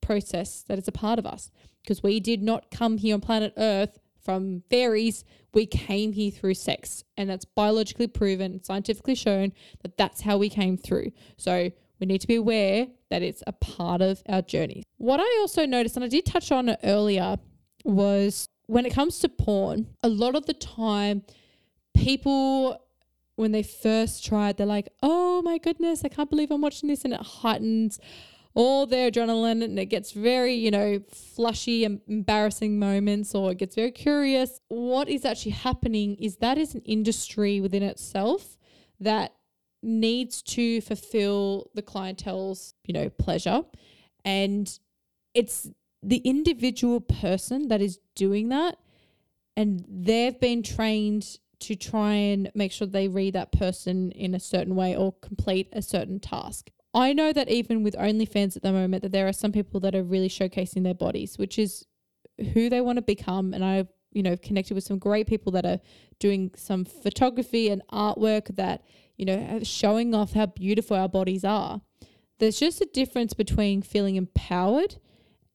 process 0.00 0.62
that 0.62 0.78
is 0.78 0.88
a 0.88 0.92
part 0.92 1.18
of 1.18 1.26
us. 1.26 1.50
Because 1.82 2.02
we 2.02 2.18
did 2.18 2.42
not 2.42 2.70
come 2.70 2.96
here 2.96 3.14
on 3.14 3.20
planet 3.20 3.52
Earth 3.58 3.98
from 4.24 4.62
fairies. 4.70 5.24
We 5.52 5.66
came 5.66 6.12
here 6.12 6.30
through 6.30 6.54
sex. 6.54 7.04
And 7.16 7.28
that's 7.30 7.44
biologically 7.44 8.06
proven, 8.06 8.62
scientifically 8.62 9.14
shown 9.14 9.52
that 9.82 9.96
that's 9.96 10.22
how 10.22 10.38
we 10.38 10.48
came 10.48 10.76
through. 10.76 11.12
So 11.36 11.70
we 12.00 12.06
need 12.06 12.20
to 12.22 12.26
be 12.26 12.36
aware 12.36 12.88
that 13.10 13.22
it's 13.22 13.42
a 13.46 13.52
part 13.52 14.00
of 14.00 14.22
our 14.28 14.42
journey. 14.42 14.82
What 14.96 15.20
I 15.20 15.38
also 15.40 15.66
noticed, 15.66 15.96
and 15.96 16.04
I 16.04 16.08
did 16.08 16.26
touch 16.26 16.50
on 16.50 16.68
it 16.68 16.80
earlier, 16.82 17.36
was 17.84 18.48
when 18.66 18.86
it 18.86 18.92
comes 18.92 19.18
to 19.20 19.28
porn, 19.28 19.88
a 20.02 20.08
lot 20.08 20.34
of 20.34 20.46
the 20.46 20.54
time, 20.54 21.22
people, 21.94 22.80
when 23.36 23.52
they 23.52 23.62
first 23.62 24.24
try 24.24 24.50
it, 24.50 24.56
they're 24.56 24.66
like, 24.66 24.88
oh 25.02 25.42
my 25.42 25.58
goodness, 25.58 26.02
I 26.04 26.08
can't 26.08 26.30
believe 26.30 26.50
I'm 26.50 26.60
watching 26.60 26.88
this. 26.88 27.04
And 27.04 27.12
it 27.12 27.20
heightens 27.20 28.00
all 28.54 28.86
their 28.86 29.10
adrenaline 29.10 29.62
and 29.64 29.78
it 29.78 29.86
gets 29.86 30.12
very, 30.12 30.54
you 30.54 30.70
know, 30.70 31.00
flushy 31.10 31.84
and 31.84 32.00
embarrassing 32.06 32.78
moments 32.78 33.34
or 33.34 33.52
it 33.52 33.58
gets 33.58 33.74
very 33.74 33.90
curious. 33.90 34.60
What 34.68 35.08
is 35.08 35.24
actually 35.24 35.52
happening 35.52 36.14
is 36.16 36.36
that 36.36 36.56
is 36.56 36.74
an 36.74 36.82
industry 36.82 37.60
within 37.60 37.82
itself 37.82 38.56
that 39.00 39.34
needs 39.82 40.40
to 40.42 40.80
fulfill 40.80 41.70
the 41.74 41.82
clientele's, 41.82 42.74
you 42.84 42.94
know, 42.94 43.10
pleasure. 43.10 43.62
And 44.24 44.78
it's 45.34 45.68
the 46.02 46.18
individual 46.18 47.00
person 47.00 47.68
that 47.68 47.80
is 47.80 47.98
doing 48.14 48.50
that 48.50 48.78
and 49.56 49.84
they've 49.88 50.38
been 50.38 50.62
trained 50.62 51.38
to 51.60 51.76
try 51.76 52.12
and 52.12 52.50
make 52.54 52.72
sure 52.72 52.86
they 52.86 53.08
read 53.08 53.34
that 53.34 53.52
person 53.52 54.10
in 54.12 54.34
a 54.34 54.40
certain 54.40 54.74
way 54.74 54.96
or 54.96 55.12
complete 55.22 55.68
a 55.72 55.80
certain 55.80 56.20
task. 56.20 56.70
I 56.94 57.12
know 57.12 57.32
that 57.32 57.48
even 57.48 57.82
with 57.82 57.94
OnlyFans 57.96 58.56
at 58.56 58.62
the 58.62 58.72
moment 58.72 59.02
that 59.02 59.12
there 59.12 59.26
are 59.26 59.32
some 59.32 59.52
people 59.52 59.80
that 59.80 59.94
are 59.94 60.02
really 60.02 60.28
showcasing 60.28 60.84
their 60.84 60.94
bodies, 60.94 61.38
which 61.38 61.58
is 61.58 61.84
who 62.52 62.70
they 62.70 62.80
want 62.80 62.96
to 62.96 63.02
become 63.02 63.54
and 63.54 63.64
I've 63.64 63.88
you 64.10 64.22
know 64.22 64.36
connected 64.36 64.74
with 64.74 64.84
some 64.84 64.98
great 64.98 65.26
people 65.26 65.52
that 65.52 65.66
are 65.66 65.80
doing 66.18 66.52
some 66.56 66.84
photography 66.84 67.68
and 67.68 67.82
artwork 67.92 68.54
that 68.56 68.84
you 69.16 69.24
know 69.24 69.60
showing 69.62 70.14
off 70.14 70.32
how 70.32 70.46
beautiful 70.46 70.96
our 70.96 71.08
bodies 71.08 71.44
are. 71.44 71.80
There's 72.38 72.58
just 72.58 72.80
a 72.80 72.86
difference 72.86 73.32
between 73.34 73.82
feeling 73.82 74.16
empowered 74.16 74.96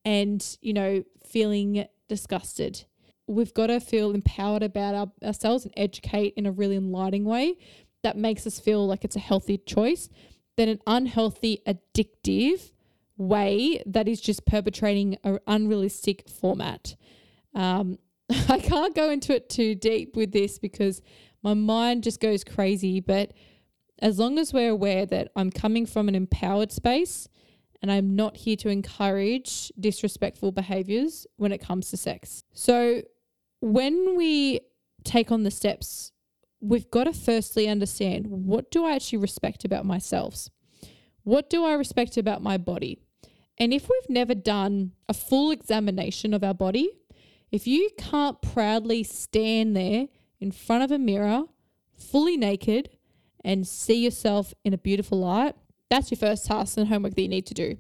and, 0.05 0.57
you 0.61 0.73
know, 0.73 1.03
feeling 1.25 1.85
disgusted. 2.07 2.85
We've 3.27 3.53
got 3.53 3.67
to 3.67 3.79
feel 3.79 4.11
empowered 4.11 4.63
about 4.63 4.95
our, 4.95 5.11
ourselves 5.23 5.65
and 5.65 5.73
educate 5.77 6.33
in 6.35 6.45
a 6.45 6.51
really 6.51 6.77
enlightening 6.77 7.25
way 7.25 7.57
that 8.01 8.17
makes 8.17 8.47
us 8.47 8.59
feel 8.59 8.87
like 8.87 9.03
it's 9.03 9.17
a 9.17 9.19
healthy 9.19 9.57
choice 9.57 10.09
than 10.59 10.67
an 10.67 10.81
unhealthy, 10.85 11.61
addictive 11.65 12.73
way 13.17 13.81
that 13.85 14.09
is 14.09 14.19
just 14.19 14.45
perpetrating 14.45 15.17
an 15.23 15.39
unrealistic 15.47 16.27
format. 16.27 16.97
Um, 17.55 17.97
I 18.49 18.59
can't 18.59 18.93
go 18.93 19.09
into 19.09 19.33
it 19.33 19.49
too 19.49 19.73
deep 19.73 20.17
with 20.17 20.33
this 20.33 20.59
because 20.59 21.01
my 21.41 21.53
mind 21.53 22.03
just 22.03 22.19
goes 22.19 22.43
crazy. 22.43 22.99
But 22.99 23.31
as 23.99 24.19
long 24.19 24.37
as 24.37 24.51
we're 24.51 24.71
aware 24.71 25.05
that 25.05 25.31
I'm 25.33 25.49
coming 25.49 25.85
from 25.85 26.09
an 26.09 26.15
empowered 26.15 26.73
space 26.73 27.29
and 27.81 27.89
I'm 27.89 28.17
not 28.17 28.35
here 28.35 28.57
to 28.57 28.67
encourage 28.67 29.71
disrespectful 29.79 30.51
behaviors 30.51 31.25
when 31.37 31.53
it 31.53 31.59
comes 31.59 31.89
to 31.91 31.97
sex. 31.97 32.43
So, 32.53 33.01
when 33.61 34.17
we 34.17 34.59
take 35.05 35.31
on 35.31 35.43
the 35.43 35.51
steps, 35.51 36.11
we've 36.61 36.89
got 36.91 37.05
to 37.05 37.13
firstly 37.13 37.67
understand 37.67 38.27
what 38.27 38.71
do 38.71 38.85
I 38.85 38.95
actually 38.95 39.19
respect 39.19 39.65
about 39.65 39.85
myself? 39.85 40.49
What 41.23 41.49
do 41.49 41.63
I 41.63 41.73
respect 41.73 42.17
about 42.17 42.41
my 42.41 42.57
body? 42.57 42.99
And 43.57 43.73
if 43.73 43.89
we've 43.89 44.09
never 44.09 44.33
done 44.33 44.93
a 45.07 45.13
full 45.13 45.51
examination 45.51 46.33
of 46.33 46.43
our 46.43 46.53
body, 46.53 46.89
if 47.51 47.67
you 47.67 47.89
can't 47.97 48.41
proudly 48.41 49.03
stand 49.03 49.75
there 49.75 50.07
in 50.39 50.51
front 50.51 50.83
of 50.83 50.91
a 50.91 50.99
mirror, 50.99 51.43
fully 51.97 52.37
naked, 52.37 52.89
and 53.43 53.67
see 53.67 54.03
yourself 54.03 54.53
in 54.63 54.73
a 54.73 54.77
beautiful 54.77 55.19
light, 55.19 55.55
that's 55.89 56.11
your 56.11 56.17
first 56.17 56.45
task 56.45 56.77
and 56.77 56.87
homework 56.87 57.15
that 57.15 57.21
you 57.21 57.27
need 57.27 57.47
to 57.47 57.53
do. 57.53 57.77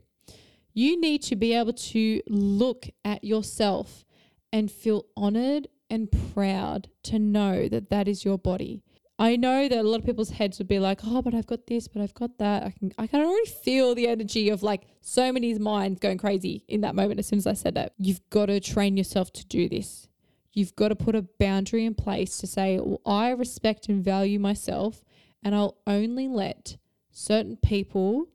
You 0.73 0.99
need 0.99 1.21
to 1.23 1.35
be 1.35 1.53
able 1.53 1.73
to 1.73 2.21
look 2.27 2.87
at 3.05 3.23
yourself 3.23 4.05
and 4.51 4.71
feel 4.71 5.05
honored 5.15 5.67
and 5.89 6.11
proud 6.33 6.89
to 7.03 7.19
know 7.19 7.67
that 7.67 7.89
that 7.89 8.07
is 8.07 8.25
your 8.25 8.37
body. 8.37 8.81
I 9.17 9.35
know 9.35 9.67
that 9.67 9.77
a 9.79 9.83
lot 9.83 9.99
of 9.99 10.05
people's 10.05 10.29
heads 10.29 10.59
would 10.59 10.67
be 10.67 10.79
like, 10.79 11.01
"Oh, 11.03 11.21
but 11.21 11.33
I've 11.33 11.45
got 11.45 11.67
this, 11.67 11.89
but 11.89 12.01
I've 12.01 12.13
got 12.13 12.37
that." 12.37 12.63
I 12.63 12.71
can 12.71 12.93
I 12.97 13.07
can 13.07 13.21
already 13.21 13.49
feel 13.49 13.93
the 13.93 14.07
energy 14.07 14.49
of 14.49 14.63
like 14.63 14.83
so 15.01 15.33
many 15.33 15.53
minds 15.55 15.99
going 15.99 16.17
crazy 16.17 16.63
in 16.69 16.81
that 16.81 16.95
moment 16.95 17.19
as 17.19 17.27
soon 17.27 17.39
as 17.39 17.47
I 17.47 17.53
said 17.53 17.75
that. 17.75 17.93
You've 17.97 18.21
got 18.29 18.45
to 18.45 18.59
train 18.61 18.95
yourself 18.95 19.33
to 19.33 19.45
do 19.45 19.67
this. 19.67 20.07
You've 20.53 20.75
got 20.75 20.89
to 20.89 20.95
put 20.95 21.15
a 21.15 21.21
boundary 21.37 21.85
in 21.85 21.95
place 21.95 22.37
to 22.37 22.47
say, 22.47 22.79
well, 22.79 23.01
"I 23.05 23.31
respect 23.31 23.89
and 23.89 24.03
value 24.03 24.39
myself, 24.39 25.03
and 25.43 25.53
I'll 25.53 25.77
only 25.85 26.29
let 26.29 26.77
certain 27.11 27.57
people 27.57 28.29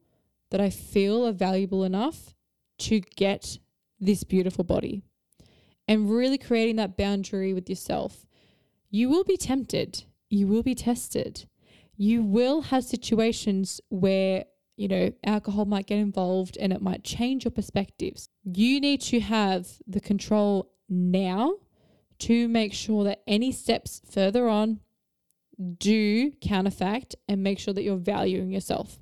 that 0.51 0.61
I 0.61 0.71
feel 0.71 1.27
are 1.27 1.33
valuable 1.33 1.83
enough 1.85 2.35
to 2.79 3.01
get 3.01 3.59
this 3.99 4.23
beautiful 4.25 4.65
body. 4.65 5.03
And 5.87 6.11
really 6.11 6.39
creating 6.39 6.77
that 6.77 6.97
boundary 6.97 7.53
with 7.53 7.69
yourself. 7.69 8.27
You 8.91 9.09
will 9.09 9.25
be 9.25 9.37
tempted, 9.37 10.05
you 10.31 10.47
will 10.47 10.63
be 10.63 10.75
tested. 10.75 11.47
You 11.97 12.23
will 12.23 12.63
have 12.63 12.85
situations 12.85 13.81
where, 13.89 14.47
you 14.77 14.89
know, 14.89 15.13
alcohol 15.25 15.65
might 15.65 15.87
get 15.87 15.99
involved 15.99 16.57
and 16.57 16.73
it 16.73 16.83
might 16.83 17.05
change 17.05 17.45
your 17.45 17.53
perspectives. 17.53 18.29
You 18.43 18.81
need 18.81 19.01
to 19.03 19.21
have 19.21 19.69
the 19.87 20.01
control 20.01 20.73
now 20.89 21.55
to 22.21 22.49
make 22.49 22.73
sure 22.73 23.05
that 23.05 23.23
any 23.27 23.53
steps 23.53 24.01
further 24.11 24.49
on 24.49 24.81
do 25.79 26.33
counterfact 26.33 27.15
and 27.29 27.43
make 27.43 27.59
sure 27.59 27.75
that 27.75 27.83
you're 27.83 27.97
valuing 27.97 28.51
yourself. 28.51 28.99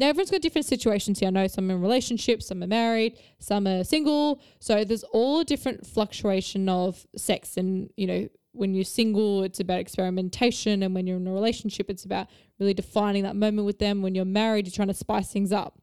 Now, 0.00 0.08
everyone's 0.08 0.30
got 0.30 0.40
different 0.40 0.64
situations 0.64 1.18
here. 1.18 1.26
I 1.26 1.30
know 1.30 1.46
some 1.46 1.70
are 1.70 1.74
in 1.74 1.82
relationships, 1.82 2.46
some 2.46 2.62
are 2.62 2.66
married, 2.66 3.18
some 3.38 3.66
are 3.66 3.84
single. 3.84 4.40
So 4.58 4.82
there's 4.82 5.04
all 5.04 5.40
a 5.40 5.44
different 5.44 5.86
fluctuation 5.86 6.70
of 6.70 7.06
sex. 7.16 7.58
And, 7.58 7.90
you 7.98 8.06
know, 8.06 8.28
when 8.52 8.72
you're 8.72 8.84
single, 8.84 9.42
it's 9.42 9.60
about 9.60 9.78
experimentation. 9.78 10.82
And 10.82 10.94
when 10.94 11.06
you're 11.06 11.18
in 11.18 11.26
a 11.26 11.32
relationship, 11.32 11.90
it's 11.90 12.06
about 12.06 12.28
really 12.58 12.72
defining 12.72 13.24
that 13.24 13.36
moment 13.36 13.66
with 13.66 13.78
them. 13.78 14.00
When 14.00 14.14
you're 14.14 14.24
married, 14.24 14.66
you're 14.66 14.72
trying 14.72 14.88
to 14.88 14.94
spice 14.94 15.30
things 15.30 15.52
up. 15.52 15.78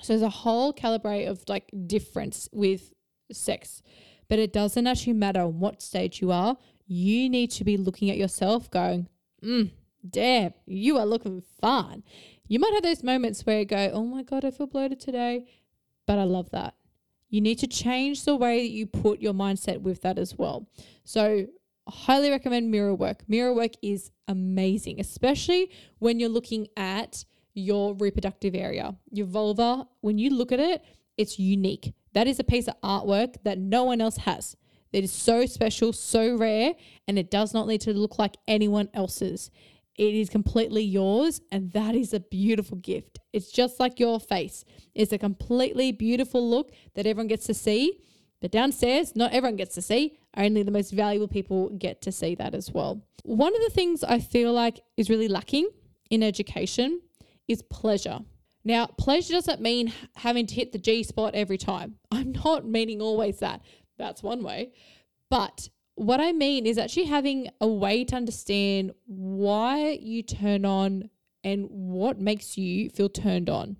So 0.00 0.14
there's 0.14 0.22
a 0.22 0.30
whole 0.30 0.72
calibrate 0.72 1.28
of 1.28 1.44
like 1.46 1.70
difference 1.86 2.48
with 2.50 2.94
sex. 3.30 3.82
But 4.30 4.38
it 4.38 4.54
doesn't 4.54 4.86
actually 4.86 5.12
matter 5.12 5.46
what 5.46 5.82
stage 5.82 6.22
you 6.22 6.32
are. 6.32 6.56
You 6.86 7.28
need 7.28 7.50
to 7.50 7.64
be 7.64 7.76
looking 7.76 8.08
at 8.08 8.16
yourself 8.16 8.70
going, 8.70 9.06
mm, 9.44 9.70
damn, 10.08 10.54
you 10.66 10.96
are 10.96 11.06
looking 11.06 11.42
fine. 11.60 12.02
You 12.46 12.58
might 12.58 12.74
have 12.74 12.82
those 12.82 13.02
moments 13.02 13.46
where 13.46 13.60
you 13.60 13.64
go, 13.64 13.90
oh 13.92 14.04
my 14.04 14.22
God, 14.22 14.44
I 14.44 14.50
feel 14.50 14.66
bloated 14.66 15.00
today. 15.00 15.46
But 16.06 16.18
I 16.18 16.24
love 16.24 16.50
that. 16.50 16.74
You 17.30 17.40
need 17.40 17.58
to 17.60 17.66
change 17.66 18.24
the 18.24 18.36
way 18.36 18.60
that 18.60 18.72
you 18.72 18.86
put 18.86 19.20
your 19.20 19.32
mindset 19.32 19.80
with 19.80 20.02
that 20.02 20.18
as 20.18 20.36
well. 20.36 20.68
So, 21.04 21.46
highly 21.88 22.30
recommend 22.30 22.70
mirror 22.70 22.94
work. 22.94 23.24
Mirror 23.28 23.54
work 23.54 23.72
is 23.82 24.10
amazing, 24.28 25.00
especially 25.00 25.70
when 25.98 26.20
you're 26.20 26.28
looking 26.28 26.68
at 26.76 27.24
your 27.54 27.94
reproductive 27.94 28.54
area. 28.54 28.96
Your 29.10 29.26
vulva, 29.26 29.86
when 30.00 30.18
you 30.18 30.30
look 30.30 30.52
at 30.52 30.60
it, 30.60 30.84
it's 31.16 31.38
unique. 31.38 31.94
That 32.12 32.26
is 32.26 32.38
a 32.38 32.44
piece 32.44 32.68
of 32.68 32.80
artwork 32.82 33.36
that 33.44 33.58
no 33.58 33.84
one 33.84 34.00
else 34.00 34.18
has. 34.18 34.56
It 34.92 35.02
is 35.02 35.12
so 35.12 35.44
special, 35.46 35.92
so 35.92 36.36
rare, 36.36 36.74
and 37.08 37.18
it 37.18 37.30
does 37.30 37.52
not 37.52 37.66
need 37.66 37.80
to 37.82 37.92
look 37.92 38.18
like 38.18 38.36
anyone 38.46 38.88
else's. 38.94 39.50
It 39.96 40.14
is 40.14 40.28
completely 40.28 40.82
yours, 40.82 41.40
and 41.52 41.70
that 41.72 41.94
is 41.94 42.12
a 42.12 42.20
beautiful 42.20 42.76
gift. 42.78 43.20
It's 43.32 43.50
just 43.50 43.78
like 43.78 44.00
your 44.00 44.18
face. 44.18 44.64
It's 44.94 45.12
a 45.12 45.18
completely 45.18 45.92
beautiful 45.92 46.48
look 46.48 46.72
that 46.94 47.06
everyone 47.06 47.28
gets 47.28 47.46
to 47.46 47.54
see. 47.54 48.00
But 48.40 48.50
downstairs, 48.50 49.14
not 49.14 49.32
everyone 49.32 49.56
gets 49.56 49.74
to 49.76 49.82
see. 49.82 50.18
Only 50.36 50.62
the 50.62 50.70
most 50.72 50.90
valuable 50.90 51.28
people 51.28 51.70
get 51.70 52.02
to 52.02 52.12
see 52.12 52.34
that 52.34 52.54
as 52.54 52.72
well. 52.72 53.06
One 53.22 53.54
of 53.54 53.62
the 53.62 53.70
things 53.70 54.02
I 54.02 54.18
feel 54.18 54.52
like 54.52 54.80
is 54.96 55.08
really 55.08 55.28
lacking 55.28 55.70
in 56.10 56.22
education 56.22 57.00
is 57.48 57.62
pleasure. 57.62 58.20
Now, 58.64 58.86
pleasure 58.86 59.34
doesn't 59.34 59.60
mean 59.60 59.92
having 60.16 60.46
to 60.46 60.54
hit 60.54 60.72
the 60.72 60.78
G 60.78 61.02
spot 61.02 61.34
every 61.34 61.58
time. 61.58 61.96
I'm 62.10 62.32
not 62.32 62.66
meaning 62.66 63.00
always 63.00 63.38
that. 63.38 63.62
That's 63.96 64.22
one 64.22 64.42
way. 64.42 64.72
But 65.30 65.68
what 65.94 66.20
I 66.20 66.32
mean 66.32 66.66
is 66.66 66.78
actually 66.78 67.04
having 67.04 67.48
a 67.60 67.68
way 67.68 68.04
to 68.04 68.16
understand 68.16 68.92
why 69.06 69.98
you 70.00 70.22
turn 70.22 70.64
on 70.64 71.10
and 71.42 71.66
what 71.70 72.18
makes 72.18 72.58
you 72.58 72.90
feel 72.90 73.08
turned 73.08 73.48
on. 73.48 73.76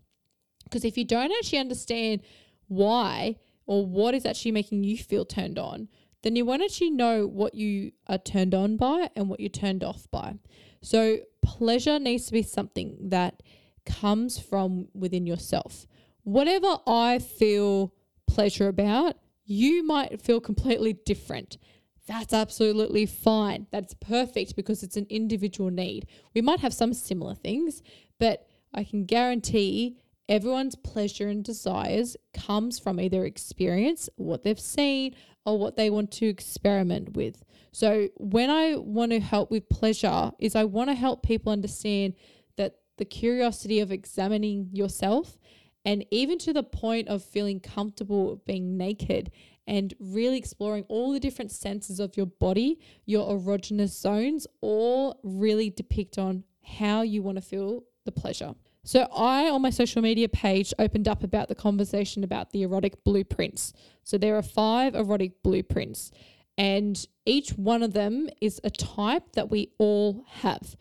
Because 0.65 0.85
if 0.85 0.97
you 0.97 1.05
don't 1.05 1.33
actually 1.33 1.59
understand 1.59 2.23
why 2.69 3.37
or 3.67 3.87
what 3.87 4.15
is 4.15 4.27
actually 4.27 4.53
making 4.53 4.85
you 4.85 4.97
feel 4.99 5.25
turned 5.25 5.59
on, 5.59 5.89
then 6.23 6.37
you 6.37 6.45
won't 6.45 6.63
actually 6.63 6.91
know 6.91 7.27
what 7.27 7.55
you 7.55 7.93
are 8.07 8.19
turned 8.19 8.55
on 8.55 8.77
by 8.77 9.11
and 9.15 9.29
what 9.29 9.41
you're 9.41 9.49
turned 9.49 9.85
off 9.85 10.11
by. 10.11 10.35
So, 10.81 11.19
pleasure 11.43 11.99
needs 11.99 12.27
to 12.27 12.33
be 12.33 12.43
something 12.43 12.97
that 13.11 13.43
comes 13.85 14.39
from 14.39 14.89
within 14.95 15.27
yourself. 15.27 15.87
Whatever 16.23 16.79
I 16.87 17.19
feel 17.19 17.93
pleasure 18.27 18.69
about, 18.69 19.17
you 19.45 19.85
might 19.85 20.23
feel 20.23 20.41
completely 20.41 20.95
different. 20.95 21.59
That's 22.07 22.35
absolutely 22.35 23.07
fine. 23.07 23.67
That's 23.71 23.95
perfect 23.95 24.57
because 24.57 24.83
it's 24.83 24.97
an 24.97 25.07
individual 25.09 25.71
need. 25.71 26.07
We 26.35 26.43
might 26.43 26.61
have 26.61 26.75
some 26.75 26.93
similar 26.93 27.35
things, 27.35 27.83
but 28.19 28.47
I 28.75 28.85
can 28.85 29.05
guarantee 29.05 29.97
everyone's 30.29 30.75
pleasure 30.75 31.29
and 31.29 31.43
desires 31.43 32.17
comes 32.35 32.79
from 32.79 33.01
either 33.01 33.25
experience, 33.25 34.11
what 34.17 34.43
they've 34.43 34.61
seen, 34.61 35.15
or 35.47 35.59
what 35.59 35.77
they 35.77 35.91
want 35.91 36.11
to 36.13 36.27
experiment 36.27 37.15
with. 37.15 37.45
So 37.73 38.09
when 38.17 38.51
I 38.51 38.77
want 38.77 39.13
to 39.13 39.21
help 39.21 39.51
with 39.51 39.69
pleasure 39.69 40.33
is 40.39 40.55
I 40.55 40.65
want 40.65 40.91
to 40.91 40.95
help 40.95 41.23
people 41.23 41.53
understand 41.53 42.15
that 42.57 42.77
the 42.99 43.05
curiosity 43.05 43.81
of 43.81 43.91
examining 43.91 44.69
yourself 44.73 45.39
and 45.85 46.05
even 46.11 46.39
to 46.39 46.53
the 46.53 46.63
point 46.63 47.09
of 47.09 47.23
feeling 47.23 47.61
comfortable 47.61 48.41
being 48.47 48.77
naked 48.77 49.31
and 49.67 49.95
really 49.99 50.39
exploring 50.39 50.85
all 50.89 51.13
the 51.13 51.21
different 51.21 51.51
senses 51.51 52.01
of 52.01 52.17
your 52.17 52.27
body, 52.27 52.79
your 53.07 53.39
erogenous 53.39 53.91
zones, 53.91 54.47
all 54.61 55.21
really 55.23 55.71
depict 55.71 56.19
on 56.19 56.45
how 56.63 57.03
you 57.03 57.23
want 57.23 57.37
to 57.37 57.43
feel 57.43 57.85
the 58.05 58.13
pleasure. 58.13 58.55
So, 58.87 59.09
I 59.17 59.49
on 59.49 59.63
my 59.63 59.71
social 59.71 60.03
media 60.03 60.29
page 60.29 60.75
opened 60.79 61.09
up 61.09 61.25
about 61.25 61.49
the 61.49 61.55
conversation 61.55 62.23
about 62.23 62.51
the 62.51 62.63
erotic 62.63 63.03
blueprints. 63.03 63.73
So, 64.03 64.19
there 64.19 64.37
are 64.37 64.43
five 64.43 64.95
erotic 64.95 65.43
blueprints, 65.43 66.11
and 66.59 67.07
each 67.25 67.53
one 67.53 67.83
of 67.83 67.95
them 67.95 68.29
is 68.43 68.61
a 68.63 68.69
type 68.69 69.33
that 69.33 69.51
we 69.51 69.71
all 69.79 70.25
have. 70.29 70.77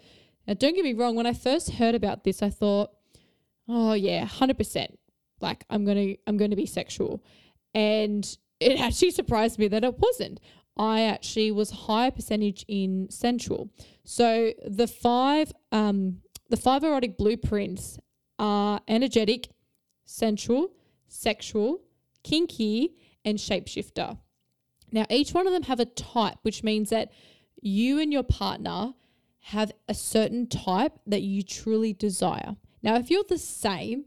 Now, 0.48 0.56
don't 0.56 0.76
get 0.76 0.84
me 0.84 0.94
wrong, 0.94 1.16
when 1.16 1.26
I 1.26 1.34
first 1.34 1.72
heard 1.72 1.96
about 1.96 2.26
this, 2.26 2.44
I 2.44 2.50
thought, 2.50 2.92
oh, 3.70 3.94
yeah, 3.94 4.26
100%. 4.26 4.98
Like, 5.40 5.64
I'm 5.70 5.86
going 5.86 5.98
to, 5.98 6.18
I'm 6.28 6.38
going 6.38 6.52
to 6.52 6.58
be 6.58 6.66
sexual. 6.66 7.24
And 7.74 8.38
it 8.64 8.80
actually 8.80 9.12
surprised 9.12 9.60
me 9.60 9.68
that 9.68 9.84
it 9.84 10.00
wasn't. 10.00 10.40
I 10.78 11.02
actually 11.02 11.52
was 11.52 11.70
higher 11.72 12.12
percentage 12.12 12.66
in 12.68 13.08
sensual. 13.10 13.70
So 14.04 14.54
the 14.66 14.88
five 14.88 15.54
um 15.72 16.22
the 16.50 16.58
five 16.58 16.84
erotic 16.84 17.18
blueprints 17.18 18.00
are 18.40 18.82
energetic, 18.88 19.50
sensual, 20.06 20.74
sexual, 21.08 21.82
kinky, 22.24 22.96
and 23.24 23.38
shapeshifter. 23.38 24.18
Now 24.92 25.06
each 25.10 25.34
one 25.34 25.48
of 25.48 25.54
them 25.54 25.64
have 25.64 25.80
a 25.80 25.86
type, 25.86 26.38
which 26.42 26.64
means 26.64 26.90
that 26.90 27.12
you 27.62 28.00
and 28.00 28.12
your 28.12 28.24
partner 28.24 28.94
have 29.48 29.72
a 29.88 29.94
certain 29.94 30.48
type 30.48 31.00
that 31.06 31.22
you 31.22 31.44
truly 31.44 31.94
desire. 31.94 32.56
Now 32.82 32.96
if 32.96 33.10
you're 33.10 33.24
the 33.28 33.38
same, 33.38 34.06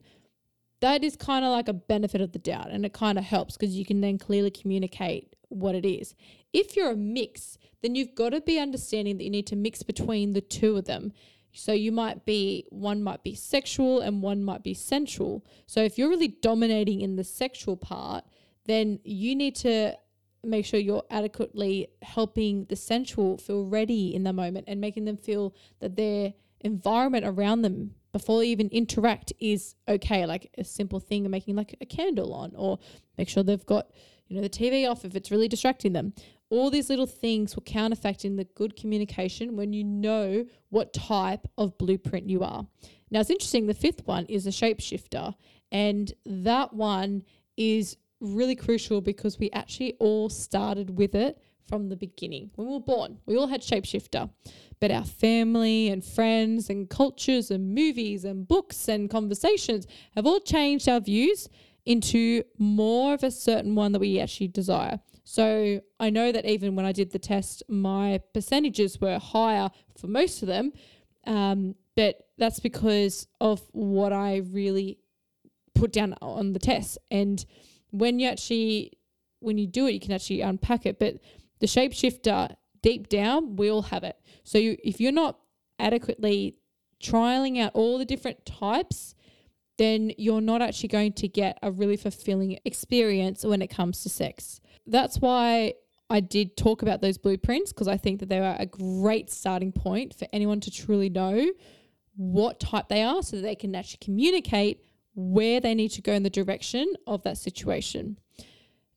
that 0.81 1.03
is 1.03 1.17
kind 1.17 1.45
of 1.45 1.51
like 1.51 1.69
a 1.69 1.73
benefit 1.73 2.21
of 2.21 2.33
the 2.33 2.39
doubt 2.39 2.71
and 2.71 2.85
it 2.85 2.93
kind 2.93 3.19
of 3.19 3.25
helps 3.25 3.57
because 3.57 3.77
you 3.77 3.85
can 3.85 4.01
then 4.01 4.19
clearly 4.19 4.51
communicate 4.51 5.35
what 5.49 5.75
it 5.75 5.87
is. 5.87 6.15
If 6.53 6.77
you're 6.77 6.93
a 6.93 6.97
mix, 6.97 7.59
then 7.83 7.95
you've 7.95 8.15
got 8.15 8.31
to 8.31 8.41
be 8.41 8.59
understanding 8.59 9.17
that 9.17 9.25
you 9.25 9.31
need 9.31 9.47
to 9.49 9.57
mix 9.57 9.83
between 9.83 10.33
the 10.33 10.41
two 10.41 10.77
of 10.77 10.85
them. 10.85 11.13
So 11.53 11.73
you 11.73 11.93
might 11.93 12.27
be 12.27 12.67
one 12.69 13.03
might 13.03 13.23
be 13.23 13.35
sexual 13.35 14.01
and 14.01 14.23
one 14.23 14.45
might 14.45 14.63
be 14.63 14.75
sensual. 14.75 15.45
So 15.67 15.81
if 15.81 15.97
you're 15.97 16.11
really 16.11 16.29
dominating 16.29 17.01
in 17.01 17.17
the 17.17 17.25
sexual 17.25 17.77
part, 17.77 18.25
then 18.67 19.01
you 19.05 19.35
need 19.35 19.57
to 19.57 19.97
make 20.45 20.67
sure 20.67 20.79
you're 20.79 21.05
adequately 21.11 21.89
helping 22.03 22.67
the 22.67 22.77
sensual 22.77 23.39
feel 23.39 23.65
ready 23.65 24.15
in 24.15 24.25
the 24.25 24.33
moment 24.33 24.67
and 24.69 24.81
making 24.81 25.07
them 25.07 25.17
feel 25.17 25.55
that 25.81 25.97
their 25.97 26.35
environment 26.61 27.25
around 27.25 27.63
them 27.63 27.95
before 28.17 28.41
they 28.41 28.47
even 28.47 28.69
interact 28.69 29.31
is 29.39 29.75
okay. 29.87 30.25
Like 30.25 30.51
a 30.57 30.65
simple 30.65 31.01
thing 31.01 31.29
making 31.31 31.55
like 31.55 31.77
a 31.83 31.85
candle 31.85 32.33
on 32.33 32.53
or 32.57 32.79
make 33.19 33.29
sure 33.29 33.43
they've 33.43 33.67
got, 33.67 33.91
you 34.27 34.37
know, 34.37 34.43
the 34.43 34.49
TV 34.49 34.91
off 34.91 35.05
if 35.05 35.15
it's 35.15 35.31
really 35.31 35.49
distracting 35.49 35.93
them. 35.93 36.15
All 36.49 36.71
these 36.71 36.89
little 36.89 37.07
things 37.07 37.55
will 37.55 37.63
counteract 37.65 38.25
in 38.25 38.37
the 38.37 38.45
good 38.45 38.75
communication 38.75 39.55
when 39.55 39.75
you 39.75 39.85
know 39.85 40.47
what 40.71 40.95
type 40.95 41.47
of 41.59 41.77
blueprint 41.77 42.31
you 42.31 42.43
are. 42.43 42.67
Now 43.11 43.21
it's 43.21 43.29
interesting, 43.29 43.67
the 43.67 43.75
fifth 43.75 44.07
one 44.07 44.25
is 44.27 44.47
a 44.47 44.51
shapeshifter, 44.51 45.35
and 45.71 46.11
that 46.25 46.73
one 46.73 47.23
is 47.59 47.99
really 48.21 48.57
crucial 48.57 49.03
because 49.03 49.39
we 49.39 49.51
actually 49.51 49.95
all 50.01 50.31
started 50.31 50.97
with 50.97 51.15
it 51.15 51.39
from 51.69 51.89
the 51.89 51.97
beginning. 51.97 52.51
When 52.55 52.69
we 52.69 52.75
were 52.75 52.81
born, 52.81 53.19
we 53.27 53.37
all 53.37 53.49
had 53.49 53.63
shapeshifter 53.63 54.31
but 54.81 54.91
our 54.91 55.05
family 55.05 55.89
and 55.89 56.05
friends 56.05 56.69
and 56.69 56.89
cultures 56.89 57.51
and 57.51 57.75
movies 57.75 58.25
and 58.25 58.47
books 58.47 58.89
and 58.89 59.09
conversations 59.11 59.87
have 60.15 60.27
all 60.27 60.41
changed 60.41 60.89
our 60.89 61.01
views 61.01 61.49
into 61.85 62.43
more 62.59 63.15
of 63.15 63.23
a 63.23 63.31
certain 63.31 63.75
one 63.75 63.93
that 63.93 64.01
we 64.01 64.21
actually 64.21 64.49
desire. 64.49 65.01
So 65.25 65.81
I 65.99 66.11
know 66.11 66.31
that 66.33 66.45
even 66.45 66.77
when 66.77 66.85
I 66.85 66.93
did 66.93 67.13
the 67.13 67.19
test, 67.19 67.63
my 67.69 68.21
percentages 68.35 69.01
were 69.01 69.19
higher 69.19 69.71
for 69.99 70.09
most 70.09 70.43
of 70.43 70.49
them, 70.49 70.73
um, 71.27 71.75
but 71.95 72.29
that's 72.39 72.61
because 72.61 73.27
of 73.41 73.63
what 73.73 74.13
I 74.13 74.43
really 74.51 74.99
put 75.75 75.93
down 75.93 76.15
on 76.21 76.53
the 76.53 76.59
test. 76.59 76.99
And 77.11 77.45
when 77.91 78.19
you 78.19 78.29
actually, 78.29 78.93
when 79.41 79.59
you 79.59 79.67
do 79.67 79.87
it, 79.87 79.93
you 79.93 80.01
can 80.01 80.13
actually 80.13 80.43
unpack 80.43 80.87
it. 80.87 80.99
But 80.99 81.17
the 81.61 81.67
shapeshifter, 81.67 82.55
deep 82.83 83.09
down, 83.09 83.57
we 83.57 83.71
all 83.71 83.83
have 83.83 84.05
it. 84.05 84.17
So 84.45 84.59
you, 84.59 84.77
if 84.83 85.01
you're 85.01 85.13
not 85.13 85.39
adequately 85.79 86.57
trialing 87.03 87.61
out 87.61 87.73
all 87.75 87.99
the 87.99 88.05
different 88.05 88.45
types, 88.47 89.15
then 89.79 90.13
you're 90.17 90.41
not 90.41 90.63
actually 90.63 90.89
going 90.89 91.13
to 91.13 91.29
get 91.29 91.59
a 91.63 91.71
really 91.71 91.97
fulfilling 91.97 92.59
experience 92.65 93.45
when 93.45 93.61
it 93.63 93.69
comes 93.69 94.03
to 94.03 94.09
sex. 94.09 94.61
That's 94.87 95.19
why 95.19 95.75
I 96.09 96.21
did 96.21 96.57
talk 96.57 96.83
about 96.83 97.03
those 97.03 97.19
blueprints 97.19 97.73
because 97.73 97.89
I 97.89 97.97
think 97.97 98.21
that 98.21 98.29
they 98.29 98.39
are 98.39 98.57
a 98.59 98.67
great 98.67 99.31
starting 99.31 99.73
point 99.73 100.15
for 100.15 100.27
anyone 100.33 100.61
to 100.61 100.71
truly 100.71 101.11
know 101.11 101.51
what 102.17 102.61
type 102.61 102.89
they 102.89 103.03
are 103.03 103.23
so 103.23 103.37
that 103.37 103.43
they 103.43 103.55
can 103.55 103.75
actually 103.75 103.99
communicate 104.01 104.83
where 105.15 105.61
they 105.61 105.75
need 105.75 105.91
to 105.91 106.03
go 106.03 106.13
in 106.13 106.23
the 106.23 106.31
direction 106.31 106.95
of 107.07 107.23
that 107.25 107.39
situation. 107.39 108.19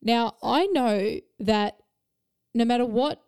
Now, 0.02 0.36
I 0.44 0.68
know 0.68 1.20
that 1.40 1.79
no 2.60 2.66
matter 2.66 2.86
what 2.86 3.24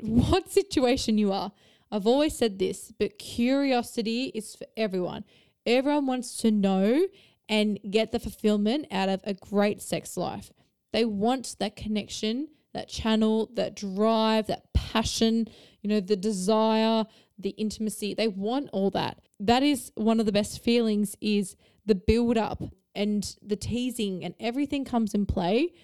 what 0.00 0.50
situation 0.50 1.18
you 1.18 1.30
are. 1.30 1.52
I've 1.92 2.06
always 2.06 2.36
said 2.36 2.58
this, 2.58 2.92
but 2.98 3.18
curiosity 3.18 4.32
is 4.34 4.56
for 4.56 4.66
everyone. 4.76 5.24
Everyone 5.66 6.06
wants 6.06 6.36
to 6.38 6.50
know 6.50 7.06
and 7.48 7.78
get 7.90 8.10
the 8.10 8.18
fulfillment 8.18 8.86
out 8.90 9.08
of 9.08 9.20
a 9.24 9.34
great 9.34 9.82
sex 9.82 10.16
life. 10.16 10.52
They 10.92 11.04
want 11.04 11.56
that 11.58 11.76
connection, 11.76 12.48
that 12.72 12.88
channel, 12.88 13.50
that 13.54 13.76
drive, 13.76 14.46
that 14.46 14.72
passion, 14.72 15.48
you 15.82 15.90
know, 15.90 16.00
the 16.00 16.16
desire, 16.16 17.04
the 17.38 17.50
intimacy. 17.50 18.14
They 18.14 18.28
want 18.28 18.70
all 18.72 18.90
that. 18.90 19.20
That 19.38 19.62
is 19.62 19.92
one 19.96 20.20
of 20.20 20.26
the 20.26 20.32
best 20.32 20.62
feelings 20.62 21.16
is 21.20 21.56
the 21.84 21.94
build 21.94 22.38
up 22.38 22.62
and 22.94 23.36
the 23.42 23.56
teasing 23.56 24.24
and 24.24 24.34
everything 24.40 24.84
comes 24.84 25.12
in 25.12 25.26
play. 25.26 25.74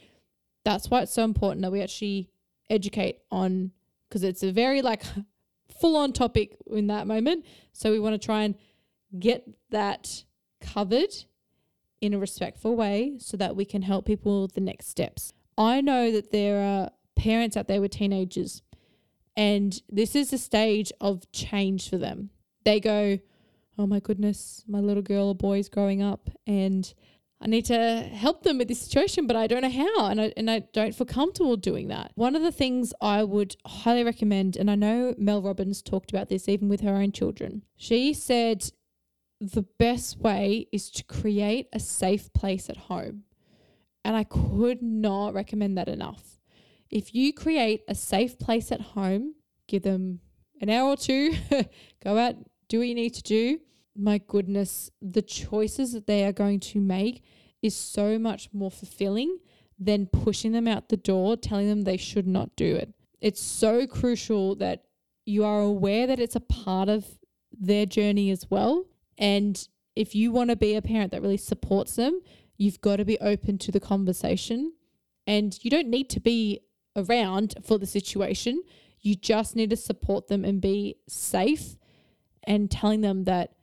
That's 0.64 0.88
why 0.88 1.02
it's 1.02 1.12
so 1.12 1.24
important 1.24 1.62
that 1.62 1.72
we 1.72 1.82
actually 1.82 2.30
educate 2.70 3.20
on 3.30 3.72
because 4.08 4.22
it's 4.22 4.42
a 4.42 4.52
very 4.52 4.82
like 4.82 5.02
full 5.80 5.96
on 5.96 6.12
topic 6.12 6.56
in 6.70 6.86
that 6.88 7.06
moment. 7.06 7.44
So 7.72 7.90
we 7.90 7.98
want 8.00 8.20
to 8.20 8.24
try 8.24 8.42
and 8.42 8.54
get 9.18 9.48
that 9.70 10.24
covered 10.60 11.14
in 12.00 12.14
a 12.14 12.18
respectful 12.18 12.76
way 12.76 13.16
so 13.18 13.36
that 13.36 13.56
we 13.56 13.64
can 13.64 13.82
help 13.82 14.06
people 14.06 14.48
the 14.48 14.60
next 14.60 14.88
steps. 14.88 15.32
I 15.56 15.80
know 15.80 16.10
that 16.12 16.30
there 16.30 16.62
are 16.62 16.90
parents 17.14 17.56
out 17.56 17.68
there 17.68 17.80
with 17.80 17.92
teenagers, 17.92 18.62
and 19.36 19.80
this 19.88 20.14
is 20.14 20.32
a 20.32 20.38
stage 20.38 20.92
of 21.00 21.30
change 21.32 21.88
for 21.88 21.96
them. 21.96 22.30
They 22.64 22.80
go, 22.80 23.18
Oh 23.78 23.86
my 23.86 24.00
goodness, 24.00 24.64
my 24.66 24.80
little 24.80 25.02
girl 25.02 25.28
or 25.28 25.34
boy 25.34 25.58
is 25.58 25.68
growing 25.68 26.02
up, 26.02 26.30
and 26.46 26.92
I 27.40 27.48
need 27.48 27.66
to 27.66 28.00
help 28.00 28.42
them 28.42 28.58
with 28.58 28.68
this 28.68 28.80
situation, 28.80 29.26
but 29.26 29.36
I 29.36 29.46
don't 29.46 29.60
know 29.60 29.70
how, 29.70 30.06
and 30.06 30.20
I, 30.20 30.32
and 30.36 30.50
I 30.50 30.60
don't 30.60 30.94
feel 30.94 31.06
comfortable 31.06 31.56
doing 31.56 31.88
that. 31.88 32.12
One 32.14 32.34
of 32.34 32.42
the 32.42 32.52
things 32.52 32.94
I 33.00 33.24
would 33.24 33.56
highly 33.66 34.04
recommend, 34.04 34.56
and 34.56 34.70
I 34.70 34.74
know 34.74 35.14
Mel 35.18 35.42
Robbins 35.42 35.82
talked 35.82 36.10
about 36.10 36.30
this 36.30 36.48
even 36.48 36.68
with 36.68 36.80
her 36.80 36.94
own 36.94 37.12
children, 37.12 37.62
she 37.76 38.14
said 38.14 38.70
the 39.40 39.66
best 39.78 40.18
way 40.18 40.66
is 40.72 40.90
to 40.92 41.04
create 41.04 41.68
a 41.72 41.80
safe 41.80 42.32
place 42.32 42.70
at 42.70 42.76
home. 42.76 43.24
And 44.02 44.16
I 44.16 44.24
could 44.24 44.82
not 44.82 45.34
recommend 45.34 45.76
that 45.76 45.88
enough. 45.88 46.38
If 46.90 47.14
you 47.14 47.32
create 47.32 47.82
a 47.88 47.94
safe 47.94 48.38
place 48.38 48.72
at 48.72 48.80
home, 48.80 49.34
give 49.66 49.82
them 49.82 50.20
an 50.60 50.70
hour 50.70 50.90
or 50.90 50.96
two, 50.96 51.34
go 52.02 52.16
out, 52.16 52.36
do 52.68 52.78
what 52.78 52.88
you 52.88 52.94
need 52.94 53.14
to 53.14 53.22
do. 53.22 53.60
My 53.96 54.18
goodness, 54.18 54.90
the 55.00 55.22
choices 55.22 55.92
that 55.92 56.06
they 56.06 56.24
are 56.24 56.32
going 56.32 56.60
to 56.60 56.80
make 56.80 57.22
is 57.62 57.74
so 57.74 58.18
much 58.18 58.48
more 58.52 58.70
fulfilling 58.70 59.38
than 59.78 60.06
pushing 60.06 60.52
them 60.52 60.68
out 60.68 60.88
the 60.88 60.96
door, 60.96 61.36
telling 61.36 61.68
them 61.68 61.82
they 61.82 61.96
should 61.96 62.26
not 62.26 62.54
do 62.56 62.76
it. 62.76 62.92
It's 63.20 63.42
so 63.42 63.86
crucial 63.86 64.54
that 64.56 64.84
you 65.24 65.44
are 65.44 65.60
aware 65.60 66.06
that 66.06 66.20
it's 66.20 66.36
a 66.36 66.40
part 66.40 66.88
of 66.88 67.06
their 67.52 67.86
journey 67.86 68.30
as 68.30 68.50
well. 68.50 68.84
And 69.18 69.66
if 69.94 70.14
you 70.14 70.30
want 70.30 70.50
to 70.50 70.56
be 70.56 70.74
a 70.74 70.82
parent 70.82 71.12
that 71.12 71.22
really 71.22 71.36
supports 71.36 71.96
them, 71.96 72.20
you've 72.56 72.80
got 72.80 72.96
to 72.96 73.04
be 73.04 73.18
open 73.20 73.58
to 73.58 73.72
the 73.72 73.80
conversation. 73.80 74.72
And 75.26 75.58
you 75.62 75.70
don't 75.70 75.88
need 75.88 76.10
to 76.10 76.20
be 76.20 76.60
around 76.94 77.54
for 77.62 77.78
the 77.78 77.86
situation. 77.86 78.62
You 79.00 79.14
just 79.14 79.56
need 79.56 79.70
to 79.70 79.76
support 79.76 80.28
them 80.28 80.44
and 80.44 80.60
be 80.60 80.96
safe 81.08 81.76
and 82.44 82.70
telling 82.70 83.00
them 83.00 83.24
that 83.24 83.55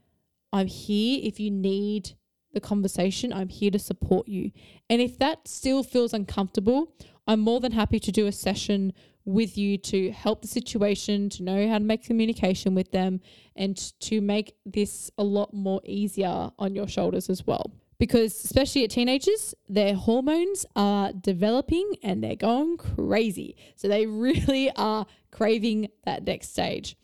I'm 0.54 0.68
here 0.68 1.20
if 1.24 1.40
you 1.40 1.52
need 1.52 2.12
the 2.54 2.62
conversation. 2.62 3.34
I'm 3.34 3.50
here 3.50 3.72
to 3.72 3.80
support 3.80 4.28
you. 4.28 4.52
And 4.90 5.02
if 5.02 5.18
that 5.18 5.48
still 5.48 5.84
feels 5.84 6.14
uncomfortable, 6.14 6.94
I'm 7.28 7.40
more 7.40 7.60
than 7.60 7.72
happy 7.72 8.00
to 8.00 8.12
do 8.12 8.28
a 8.28 8.32
session 8.32 8.94
with 9.26 9.58
you 9.58 9.78
to 9.78 10.12
help 10.12 10.42
the 10.42 10.48
situation, 10.48 11.30
to 11.30 11.44
know 11.44 11.68
how 11.68 11.78
to 11.78 11.84
make 11.84 12.04
communication 12.04 12.76
with 12.76 12.92
them, 12.92 13.22
and 13.56 13.78
to 14.02 14.22
make 14.22 14.56
this 14.66 15.10
a 15.18 15.24
lot 15.24 15.54
more 15.54 15.82
easier 15.86 16.52
on 16.60 16.76
your 16.76 16.88
shoulders 16.88 17.30
as 17.30 17.48
well. 17.48 17.72
Because, 18.00 18.44
especially 18.44 18.84
at 18.84 18.90
teenagers, 18.90 19.56
their 19.70 19.96
hormones 19.96 20.66
are 20.76 21.14
developing 21.14 21.96
and 22.04 22.22
they're 22.22 22.36
going 22.36 22.78
crazy. 22.78 23.56
So, 23.76 23.88
they 23.88 24.06
really 24.08 24.70
are 24.76 25.06
craving 25.32 25.90
that 26.06 26.26
next 26.26 26.52
stage. 26.52 26.98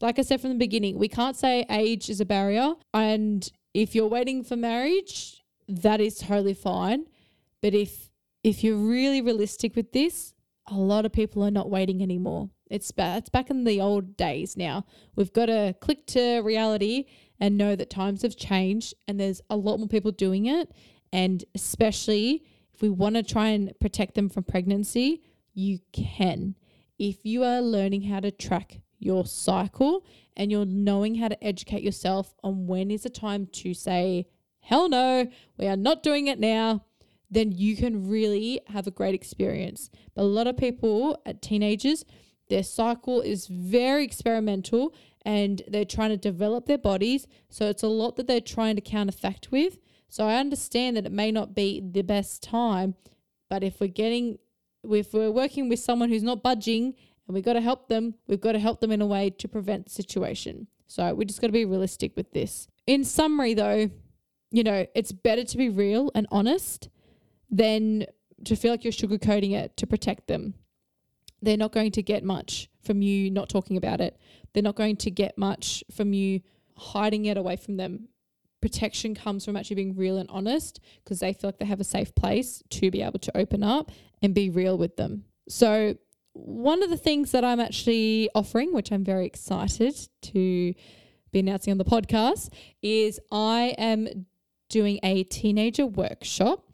Like 0.00 0.18
I 0.18 0.22
said 0.22 0.40
from 0.40 0.50
the 0.50 0.58
beginning, 0.58 0.98
we 0.98 1.08
can't 1.08 1.36
say 1.36 1.64
age 1.70 2.10
is 2.10 2.20
a 2.20 2.26
barrier. 2.26 2.74
And 2.92 3.48
if 3.72 3.94
you're 3.94 4.08
waiting 4.08 4.44
for 4.44 4.56
marriage, 4.56 5.42
that 5.68 6.00
is 6.00 6.18
totally 6.18 6.54
fine. 6.54 7.06
But 7.62 7.74
if 7.74 8.10
if 8.44 8.62
you're 8.62 8.76
really 8.76 9.20
realistic 9.20 9.74
with 9.74 9.92
this, 9.92 10.32
a 10.68 10.74
lot 10.74 11.04
of 11.04 11.12
people 11.12 11.42
are 11.42 11.50
not 11.50 11.70
waiting 11.70 12.02
anymore. 12.02 12.50
It's 12.70 12.92
back, 12.92 13.18
it's 13.18 13.28
back 13.28 13.50
in 13.50 13.64
the 13.64 13.80
old 13.80 14.16
days 14.16 14.56
now. 14.56 14.84
We've 15.16 15.32
got 15.32 15.46
to 15.46 15.74
click 15.80 16.06
to 16.08 16.40
reality 16.40 17.06
and 17.40 17.56
know 17.56 17.74
that 17.76 17.90
times 17.90 18.22
have 18.22 18.36
changed 18.36 18.94
and 19.08 19.18
there's 19.18 19.40
a 19.50 19.56
lot 19.56 19.78
more 19.78 19.88
people 19.88 20.12
doing 20.12 20.46
it. 20.46 20.70
And 21.12 21.44
especially 21.54 22.44
if 22.72 22.82
we 22.82 22.88
want 22.88 23.16
to 23.16 23.22
try 23.22 23.48
and 23.48 23.72
protect 23.80 24.14
them 24.14 24.28
from 24.28 24.44
pregnancy, 24.44 25.22
you 25.54 25.80
can. 25.92 26.56
If 26.98 27.24
you 27.24 27.42
are 27.42 27.60
learning 27.60 28.02
how 28.02 28.20
to 28.20 28.30
track 28.30 28.80
your 28.98 29.24
cycle 29.26 30.04
and 30.36 30.50
you're 30.50 30.66
knowing 30.66 31.16
how 31.16 31.28
to 31.28 31.44
educate 31.44 31.82
yourself 31.82 32.34
on 32.42 32.66
when 32.66 32.90
is 32.90 33.02
the 33.02 33.10
time 33.10 33.46
to 33.46 33.74
say, 33.74 34.26
hell 34.60 34.88
no, 34.88 35.26
we 35.58 35.66
are 35.66 35.76
not 35.76 36.02
doing 36.02 36.26
it 36.26 36.38
now 36.38 36.84
then 37.30 37.52
you 37.52 37.76
can 37.76 38.08
really 38.08 38.60
have 38.68 38.86
a 38.86 38.90
great 38.90 39.14
experience. 39.14 39.90
But 40.14 40.22
a 40.22 40.24
lot 40.24 40.46
of 40.46 40.56
people 40.56 41.20
at 41.26 41.42
teenagers, 41.42 42.04
their 42.48 42.62
cycle 42.62 43.20
is 43.20 43.46
very 43.46 44.04
experimental 44.04 44.94
and 45.24 45.62
they're 45.66 45.84
trying 45.84 46.10
to 46.10 46.16
develop 46.16 46.66
their 46.66 46.78
bodies. 46.78 47.26
So 47.48 47.66
it's 47.66 47.82
a 47.82 47.88
lot 47.88 48.16
that 48.16 48.26
they're 48.28 48.40
trying 48.40 48.76
to 48.76 48.82
counterfact 48.82 49.50
with. 49.50 49.78
So 50.08 50.26
I 50.26 50.36
understand 50.36 50.96
that 50.96 51.06
it 51.06 51.12
may 51.12 51.32
not 51.32 51.54
be 51.54 51.80
the 51.80 52.02
best 52.02 52.42
time, 52.42 52.94
but 53.50 53.64
if 53.64 53.80
we're 53.80 53.88
getting, 53.88 54.38
if 54.84 55.12
we're 55.12 55.32
working 55.32 55.68
with 55.68 55.80
someone 55.80 56.10
who's 56.10 56.22
not 56.22 56.44
budging 56.44 56.94
and 57.26 57.34
we've 57.34 57.44
got 57.44 57.54
to 57.54 57.60
help 57.60 57.88
them, 57.88 58.14
we've 58.26 58.40
got 58.40 58.52
to 58.52 58.58
help 58.58 58.80
them 58.80 58.92
in 58.92 59.02
a 59.02 59.06
way 59.06 59.30
to 59.30 59.48
prevent 59.48 59.86
the 59.86 59.90
situation. 59.90 60.68
So 60.86 61.14
we 61.14 61.24
just 61.24 61.40
got 61.40 61.48
to 61.48 61.52
be 61.52 61.64
realistic 61.64 62.12
with 62.16 62.32
this. 62.32 62.68
In 62.86 63.04
summary, 63.04 63.54
though, 63.54 63.90
you 64.50 64.62
know, 64.62 64.86
it's 64.94 65.12
better 65.12 65.44
to 65.44 65.56
be 65.56 65.68
real 65.68 66.10
and 66.14 66.26
honest 66.30 66.88
than 67.50 68.06
to 68.44 68.56
feel 68.56 68.70
like 68.70 68.84
you're 68.84 68.92
sugarcoating 68.92 69.52
it 69.52 69.76
to 69.76 69.86
protect 69.86 70.28
them. 70.28 70.54
They're 71.42 71.56
not 71.56 71.72
going 71.72 71.92
to 71.92 72.02
get 72.02 72.24
much 72.24 72.68
from 72.82 73.02
you 73.02 73.30
not 73.30 73.48
talking 73.48 73.76
about 73.76 74.00
it. 74.00 74.18
They're 74.52 74.62
not 74.62 74.76
going 74.76 74.96
to 74.98 75.10
get 75.10 75.36
much 75.36 75.84
from 75.94 76.12
you 76.12 76.40
hiding 76.76 77.26
it 77.26 77.36
away 77.36 77.56
from 77.56 77.76
them. 77.76 78.08
Protection 78.62 79.14
comes 79.14 79.44
from 79.44 79.56
actually 79.56 79.76
being 79.76 79.96
real 79.96 80.16
and 80.16 80.30
honest 80.30 80.80
because 81.04 81.20
they 81.20 81.32
feel 81.32 81.48
like 81.48 81.58
they 81.58 81.66
have 81.66 81.80
a 81.80 81.84
safe 81.84 82.14
place 82.14 82.62
to 82.70 82.90
be 82.90 83.02
able 83.02 83.18
to 83.18 83.36
open 83.36 83.62
up 83.62 83.90
and 84.22 84.34
be 84.34 84.48
real 84.48 84.78
with 84.78 84.96
them. 84.96 85.24
So, 85.48 85.96
one 86.44 86.82
of 86.82 86.90
the 86.90 86.96
things 86.96 87.32
that 87.32 87.44
I'm 87.44 87.60
actually 87.60 88.28
offering, 88.34 88.72
which 88.72 88.92
I'm 88.92 89.04
very 89.04 89.26
excited 89.26 89.94
to 90.22 90.74
be 91.32 91.38
announcing 91.38 91.70
on 91.70 91.78
the 91.78 91.84
podcast, 91.84 92.50
is 92.82 93.20
I 93.30 93.74
am 93.78 94.26
doing 94.68 94.98
a 95.02 95.22
teenager 95.24 95.86
workshop 95.86 96.66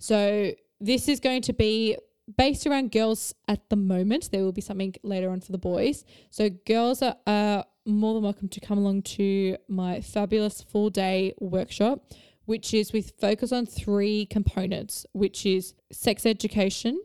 so 0.00 0.52
this 0.80 1.08
is 1.08 1.20
going 1.20 1.42
to 1.42 1.52
be 1.52 1.96
based 2.38 2.66
around 2.66 2.90
girls 2.90 3.34
at 3.46 3.68
the 3.68 3.76
moment. 3.76 4.30
There 4.32 4.42
will 4.42 4.50
be 4.50 4.62
something 4.62 4.94
later 5.02 5.30
on 5.30 5.40
for 5.40 5.52
the 5.52 5.58
boys. 5.58 6.06
So 6.30 6.48
girls 6.48 7.02
are, 7.02 7.16
are 7.26 7.66
more 7.84 8.14
than 8.14 8.22
welcome 8.22 8.48
to 8.48 8.60
come 8.60 8.78
along 8.78 9.02
to 9.02 9.58
my 9.68 10.00
fabulous 10.00 10.62
full 10.62 10.88
day 10.88 11.34
workshop, 11.38 12.14
which 12.46 12.72
is 12.72 12.94
with 12.94 13.12
focus 13.20 13.52
on 13.52 13.66
three 13.66 14.24
components, 14.24 15.04
which 15.12 15.44
is 15.44 15.74
sex 15.92 16.24
education, 16.24 16.98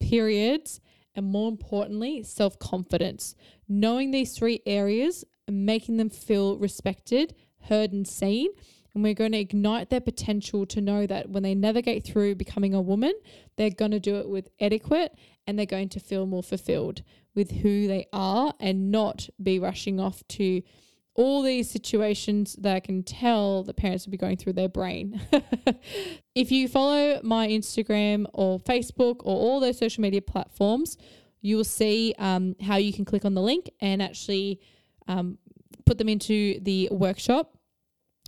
periods, 0.00 0.80
and 1.14 1.26
more 1.26 1.48
importantly, 1.48 2.22
self 2.22 2.58
confidence. 2.58 3.34
Knowing 3.68 4.10
these 4.10 4.36
three 4.36 4.60
areas 4.66 5.24
and 5.46 5.66
making 5.66 5.96
them 5.96 6.10
feel 6.10 6.58
respected, 6.58 7.34
heard, 7.60 7.92
and 7.92 8.06
seen 8.06 8.50
and 8.94 9.02
we're 9.02 9.14
going 9.14 9.32
to 9.32 9.38
ignite 9.38 9.90
their 9.90 10.00
potential 10.00 10.66
to 10.66 10.80
know 10.80 11.06
that 11.06 11.30
when 11.30 11.42
they 11.42 11.54
navigate 11.54 12.04
through 12.04 12.34
becoming 12.34 12.74
a 12.74 12.80
woman, 12.80 13.12
they're 13.56 13.70
going 13.70 13.90
to 13.90 14.00
do 14.00 14.16
it 14.16 14.28
with 14.28 14.48
adequate 14.60 15.14
and 15.46 15.58
they're 15.58 15.66
going 15.66 15.88
to 15.90 16.00
feel 16.00 16.26
more 16.26 16.42
fulfilled 16.42 17.02
with 17.34 17.50
who 17.50 17.86
they 17.86 18.06
are 18.12 18.52
and 18.60 18.90
not 18.90 19.28
be 19.42 19.58
rushing 19.58 19.98
off 19.98 20.22
to 20.28 20.62
all 21.14 21.42
these 21.42 21.70
situations 21.70 22.56
that 22.60 22.74
I 22.74 22.80
can 22.80 23.02
tell 23.02 23.62
the 23.62 23.74
parents 23.74 24.06
will 24.06 24.12
be 24.12 24.16
going 24.16 24.36
through 24.36 24.54
their 24.54 24.68
brain. 24.68 25.20
if 26.34 26.50
you 26.50 26.68
follow 26.68 27.20
my 27.22 27.48
Instagram 27.48 28.26
or 28.32 28.58
Facebook 28.58 29.16
or 29.20 29.36
all 29.36 29.60
those 29.60 29.78
social 29.78 30.00
media 30.00 30.22
platforms, 30.22 30.96
you 31.42 31.56
will 31.56 31.64
see 31.64 32.14
um, 32.18 32.56
how 32.62 32.76
you 32.76 32.92
can 32.92 33.04
click 33.04 33.24
on 33.24 33.34
the 33.34 33.42
link 33.42 33.70
and 33.80 34.00
actually 34.00 34.60
um, 35.06 35.38
put 35.84 35.98
them 35.98 36.08
into 36.08 36.58
the 36.60 36.88
workshop 36.90 37.56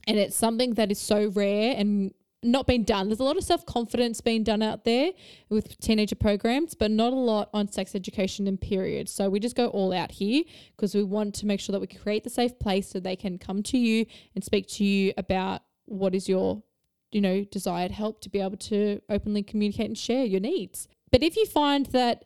and 0.07 0.19
it's 0.19 0.37
something 0.37 0.75
that 0.75 0.91
is 0.91 0.99
so 0.99 1.29
rare 1.29 1.75
and 1.77 2.13
not 2.45 2.67
been 2.67 2.85
done. 2.85 3.09
There's 3.09 3.21
a 3.21 3.25
lot 3.25 3.37
of 3.37 3.45
self 3.45 3.65
confidence 3.67 4.21
being 4.21 4.45
done 4.45 4.63
out 4.63 4.85
there 4.85 5.13
with 5.49 5.79
teenager 5.81 6.15
programs, 6.15 6.75
but 6.75 6.91
not 6.91 7.13
a 7.13 7.17
lot 7.17 7.51
on 7.53 7.71
sex 7.71 7.95
education 7.95 8.47
and 8.47 8.61
periods. 8.61 9.13
So 9.13 9.29
we 9.29 9.41
just 9.41 9.57
go 9.57 9.69
all 9.69 9.93
out 9.93 10.13
here 10.13 10.45
because 10.77 10.95
we 10.95 11.03
want 11.03 11.35
to 11.37 11.47
make 11.47 11.61
sure 11.61 11.73
that 11.73 11.81
we 11.81 11.87
create 11.87 12.25
the 12.25 12.31
safe 12.31 12.59
place 12.59 12.89
so 12.89 13.01
they 13.01 13.17
can 13.17 13.39
come 13.39 13.63
to 13.65 13.79
you 13.79 14.07
and 14.35 14.45
speak 14.45 14.69
to 14.69 14.85
you 14.85 15.13
about 15.17 15.63
what 15.87 16.15
is 16.15 16.29
your, 16.29 16.63
you 17.11 17.21
know, 17.21 17.45
desired 17.45 17.91
help 17.91 18.21
to 18.23 18.29
be 18.29 18.41
able 18.41 18.57
to 18.57 19.01
openly 19.09 19.43
communicate 19.43 19.87
and 19.87 19.99
share 19.99 20.25
your 20.25 20.41
needs. 20.41 20.89
But 21.11 21.23
if 21.23 21.37
you 21.37 21.47
find 21.47 21.87
that, 21.87 22.25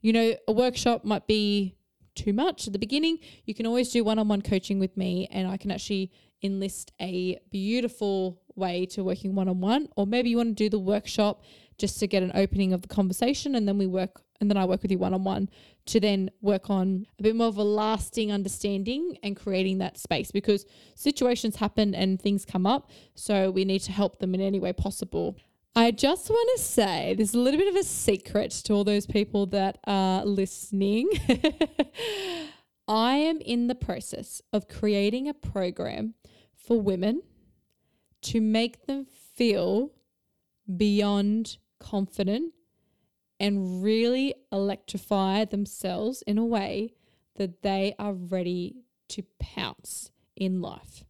you 0.00 0.12
know, 0.12 0.34
a 0.46 0.52
workshop 0.52 1.04
might 1.04 1.26
be 1.26 1.76
too 2.14 2.32
much 2.32 2.66
at 2.66 2.72
the 2.72 2.78
beginning, 2.78 3.18
you 3.44 3.54
can 3.54 3.66
always 3.66 3.90
do 3.90 4.04
one 4.04 4.18
on 4.18 4.28
one 4.28 4.42
coaching 4.42 4.78
with 4.78 4.96
me 4.96 5.28
and 5.30 5.48
I 5.48 5.56
can 5.56 5.70
actually 5.70 6.12
enlist 6.42 6.92
a 7.00 7.38
beautiful 7.50 8.40
way 8.56 8.86
to 8.86 9.04
working 9.04 9.34
one 9.34 9.48
on 9.48 9.60
one, 9.60 9.88
or 9.96 10.06
maybe 10.06 10.30
you 10.30 10.36
want 10.36 10.50
to 10.56 10.64
do 10.64 10.68
the 10.68 10.78
workshop 10.78 11.42
just 11.78 11.98
to 12.00 12.06
get 12.06 12.22
an 12.22 12.32
opening 12.34 12.72
of 12.72 12.82
the 12.82 12.88
conversation. 12.88 13.54
And 13.54 13.66
then 13.66 13.78
we 13.78 13.86
work, 13.86 14.22
and 14.40 14.50
then 14.50 14.56
I 14.56 14.64
work 14.64 14.82
with 14.82 14.90
you 14.90 14.98
one 14.98 15.14
on 15.14 15.24
one 15.24 15.48
to 15.86 16.00
then 16.00 16.30
work 16.40 16.70
on 16.70 17.06
a 17.18 17.22
bit 17.22 17.36
more 17.36 17.48
of 17.48 17.58
a 17.58 17.64
lasting 17.64 18.32
understanding 18.32 19.18
and 19.22 19.36
creating 19.36 19.78
that 19.78 19.98
space 19.98 20.30
because 20.30 20.64
situations 20.94 21.56
happen 21.56 21.94
and 21.94 22.20
things 22.20 22.44
come 22.44 22.66
up. 22.66 22.90
So 23.14 23.50
we 23.50 23.64
need 23.64 23.80
to 23.80 23.92
help 23.92 24.18
them 24.18 24.34
in 24.34 24.40
any 24.40 24.58
way 24.58 24.72
possible. 24.72 25.36
I 25.76 25.90
just 25.90 26.30
want 26.30 26.48
to 26.56 26.62
say 26.62 27.14
there's 27.16 27.34
a 27.34 27.38
little 27.38 27.58
bit 27.58 27.68
of 27.68 27.74
a 27.74 27.82
secret 27.82 28.52
to 28.64 28.72
all 28.72 28.84
those 28.84 29.06
people 29.06 29.46
that 29.46 29.78
are 29.84 30.24
listening. 30.24 31.10
I 32.88 33.16
am 33.16 33.40
in 33.40 33.66
the 33.66 33.74
process 33.74 34.40
of 34.52 34.68
creating 34.68 35.28
a 35.28 35.34
program 35.34 36.14
for 36.54 36.80
women 36.80 37.22
to 38.24 38.40
make 38.40 38.86
them 38.86 39.04
feel 39.04 39.90
beyond 40.76 41.58
confident 41.78 42.52
and 43.38 43.82
really 43.82 44.34
electrify 44.50 45.44
themselves 45.44 46.22
in 46.26 46.38
a 46.38 46.44
way 46.44 46.94
that 47.36 47.62
they 47.62 47.94
are 47.98 48.14
ready 48.14 48.76
to 49.08 49.22
pounce 49.38 50.10
in 50.36 50.62
life. 50.62 51.04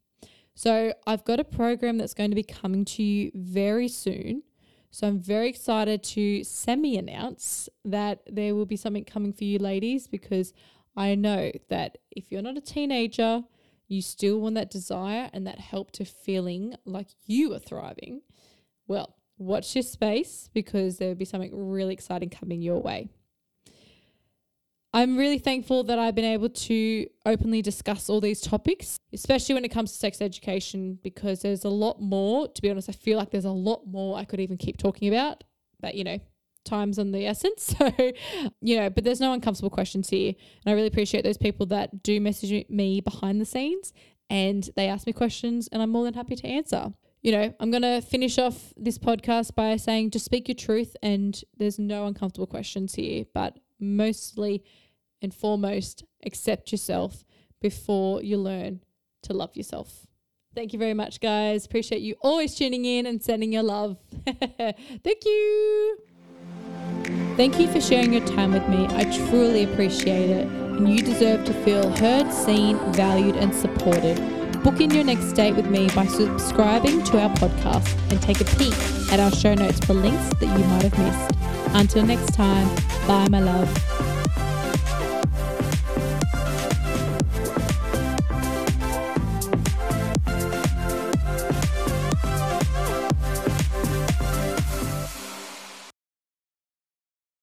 So, 0.57 0.93
I've 1.07 1.25
got 1.25 1.41
a 1.41 1.45
program 1.45 1.99
that's 1.99 2.15
going 2.15 2.31
to 2.31 2.37
be 2.37 2.45
coming 2.45 2.85
to 2.85 3.03
you 3.03 3.31
very 3.35 3.89
soon. 3.89 4.43
So, 4.91 5.09
I'm 5.09 5.19
very 5.19 5.49
excited 5.49 6.03
to 6.05 6.45
semi 6.45 6.97
announce 6.97 7.69
that 7.85 8.23
there 8.31 8.55
will 8.55 8.67
be 8.67 8.77
something 8.77 9.05
coming 9.05 9.33
for 9.33 9.45
you, 9.45 9.59
ladies, 9.59 10.07
because 10.07 10.53
I 10.97 11.15
know 11.15 11.51
that 11.69 11.99
if 12.11 12.31
you're 12.31 12.43
not 12.43 12.57
a 12.57 12.61
teenager, 12.61 13.45
you 13.89 14.03
still 14.03 14.41
want 14.41 14.55
that 14.55 14.70
desire 14.70 15.30
and 15.32 15.47
that 15.47 15.59
help 15.59 15.91
to 15.93 16.05
feeling 16.05 16.74
like 16.85 17.09
you 17.26 17.53
are 17.55 17.59
thriving. 17.59 18.22
Well, 18.87 19.16
watch 19.39 19.74
your 19.74 19.82
space 19.82 20.49
because 20.53 20.99
there 20.99 21.09
will 21.09 21.14
be 21.14 21.24
something 21.24 21.51
really 21.55 21.95
exciting 21.95 22.30
coming 22.30 22.62
your 22.62 22.80
way. 22.80 23.09
I'm 24.93 25.16
really 25.16 25.39
thankful 25.39 25.82
that 25.85 25.99
I've 25.99 26.14
been 26.14 26.24
able 26.24 26.51
to 26.51 27.07
openly 27.26 27.62
discuss 27.62 28.09
all 28.09 28.20
these 28.20 28.41
topics, 28.41 28.97
especially 29.12 29.57
when 29.57 29.64
it 29.64 29.70
comes 29.70 29.91
to 29.91 29.99
sex 29.99 30.22
education, 30.22 31.01
because 31.03 31.43
there's 31.43 31.64
a 31.64 31.68
lot 31.68 32.01
more. 32.01 32.47
To 32.47 32.62
be 32.62 32.70
honest, 32.70 32.89
I 32.89 32.93
feel 32.93 33.18
like 33.18 33.30
there's 33.30 33.45
a 33.45 33.51
lot 33.51 33.89
more 33.89 34.16
I 34.16 34.24
could 34.24 34.39
even 34.39 34.57
keep 34.57 34.76
talking 34.76 35.09
about, 35.09 35.43
but 35.80 35.97
you 35.97 36.05
know, 36.05 36.20
time's 36.65 36.99
on 36.99 37.12
the 37.12 37.27
essence. 37.27 37.75
So, 37.85 37.93
you 38.61 38.77
know, 38.77 38.91
but 38.91 39.05
there's 39.05 39.21
no 39.21 39.33
uncomfortable 39.33 39.71
questions 39.71 40.09
here. 40.09 40.35
And 40.65 40.73
I 40.73 40.75
really 40.75 40.87
appreciate 40.87 41.25
those 41.25 41.39
people 41.39 41.67
that 41.67 42.03
do 42.03 42.21
message 42.21 42.67
me 42.69 43.01
behind 43.01 43.41
the 43.41 43.45
scenes 43.45 43.93
and 44.31 44.69
they 44.75 44.89
ask 44.89 45.07
me 45.07 45.12
questions, 45.12 45.69
and 45.71 45.83
I'm 45.83 45.91
more 45.91 46.05
than 46.05 46.15
happy 46.15 46.35
to 46.37 46.47
answer 46.47 46.95
you 47.25 47.33
know, 47.33 47.55
I'm 47.59 47.71
going 47.71 47.83
to 47.83 48.03
finish 48.03 48.39
off 48.39 48.75
this 48.77 48.99
podcast 48.99 49.55
by 49.55 49.77
saying 49.77 50.11
just 50.11 50.27
speak 50.27 50.47
your 50.47 50.55
truth 50.55 50.95
and 51.03 51.41
there's 51.57 51.79
no 51.79 52.07
uncomfortable 52.07 52.47
questions 52.47 52.95
here, 52.95 53.25
but 53.33 53.59
mostly 53.81 54.62
and 55.23 55.35
foremost, 55.35 56.05
accept 56.27 56.71
yourself 56.71 57.25
before 57.62 58.23
you 58.23 58.37
learn 58.37 58.81
to 59.23 59.33
love 59.33 59.57
yourself. 59.57 60.07
Thank 60.55 60.75
you 60.75 60.79
very 60.79 60.93
much, 60.93 61.19
guys. 61.19 61.65
Appreciate 61.65 62.03
you 62.03 62.15
always 62.21 62.55
tuning 62.55 62.85
in 62.85 63.07
and 63.07 63.23
sending 63.23 63.55
your 63.55 63.62
love. 63.62 63.97
Thank 64.27 65.25
you. 65.25 66.14
Thank 67.37 67.59
you 67.59 67.66
for 67.66 67.80
sharing 67.80 68.12
your 68.12 68.24
time 68.26 68.53
with 68.53 68.68
me. 68.68 68.87
I 68.91 69.05
truly 69.28 69.64
appreciate 69.64 70.30
it. 70.30 70.47
And 70.47 70.89
you 70.89 71.03
deserve 71.03 71.45
to 71.47 71.53
feel 71.64 71.91
heard, 71.97 72.32
seen, 72.32 72.78
valued, 72.93 73.37
and 73.37 73.53
supported. 73.53 74.16
Book 74.62 74.80
in 74.80 74.91
your 74.91 75.05
next 75.05 75.32
date 75.32 75.57
with 75.57 75.66
me 75.66 75.89
by 75.95 76.07
subscribing 76.07 77.03
to 77.05 77.20
our 77.20 77.30
podcast 77.30 77.93
and 78.11 78.22
take 78.22 78.41
a 78.41 78.45
peek 78.57 78.74
at 79.12 79.20
our 79.20 79.32
show 79.32 79.55
notes 79.55 79.85
for 79.85 79.95
links 79.95 80.28
that 80.39 80.59
you 80.59 80.64
might 80.66 80.82
have 80.82 80.99
missed. 80.99 81.74
Until 81.74 82.07
next 82.07 82.35
time, 82.35 82.68
bye, 83.07 83.28
my 83.28 83.41
love. 83.41 84.14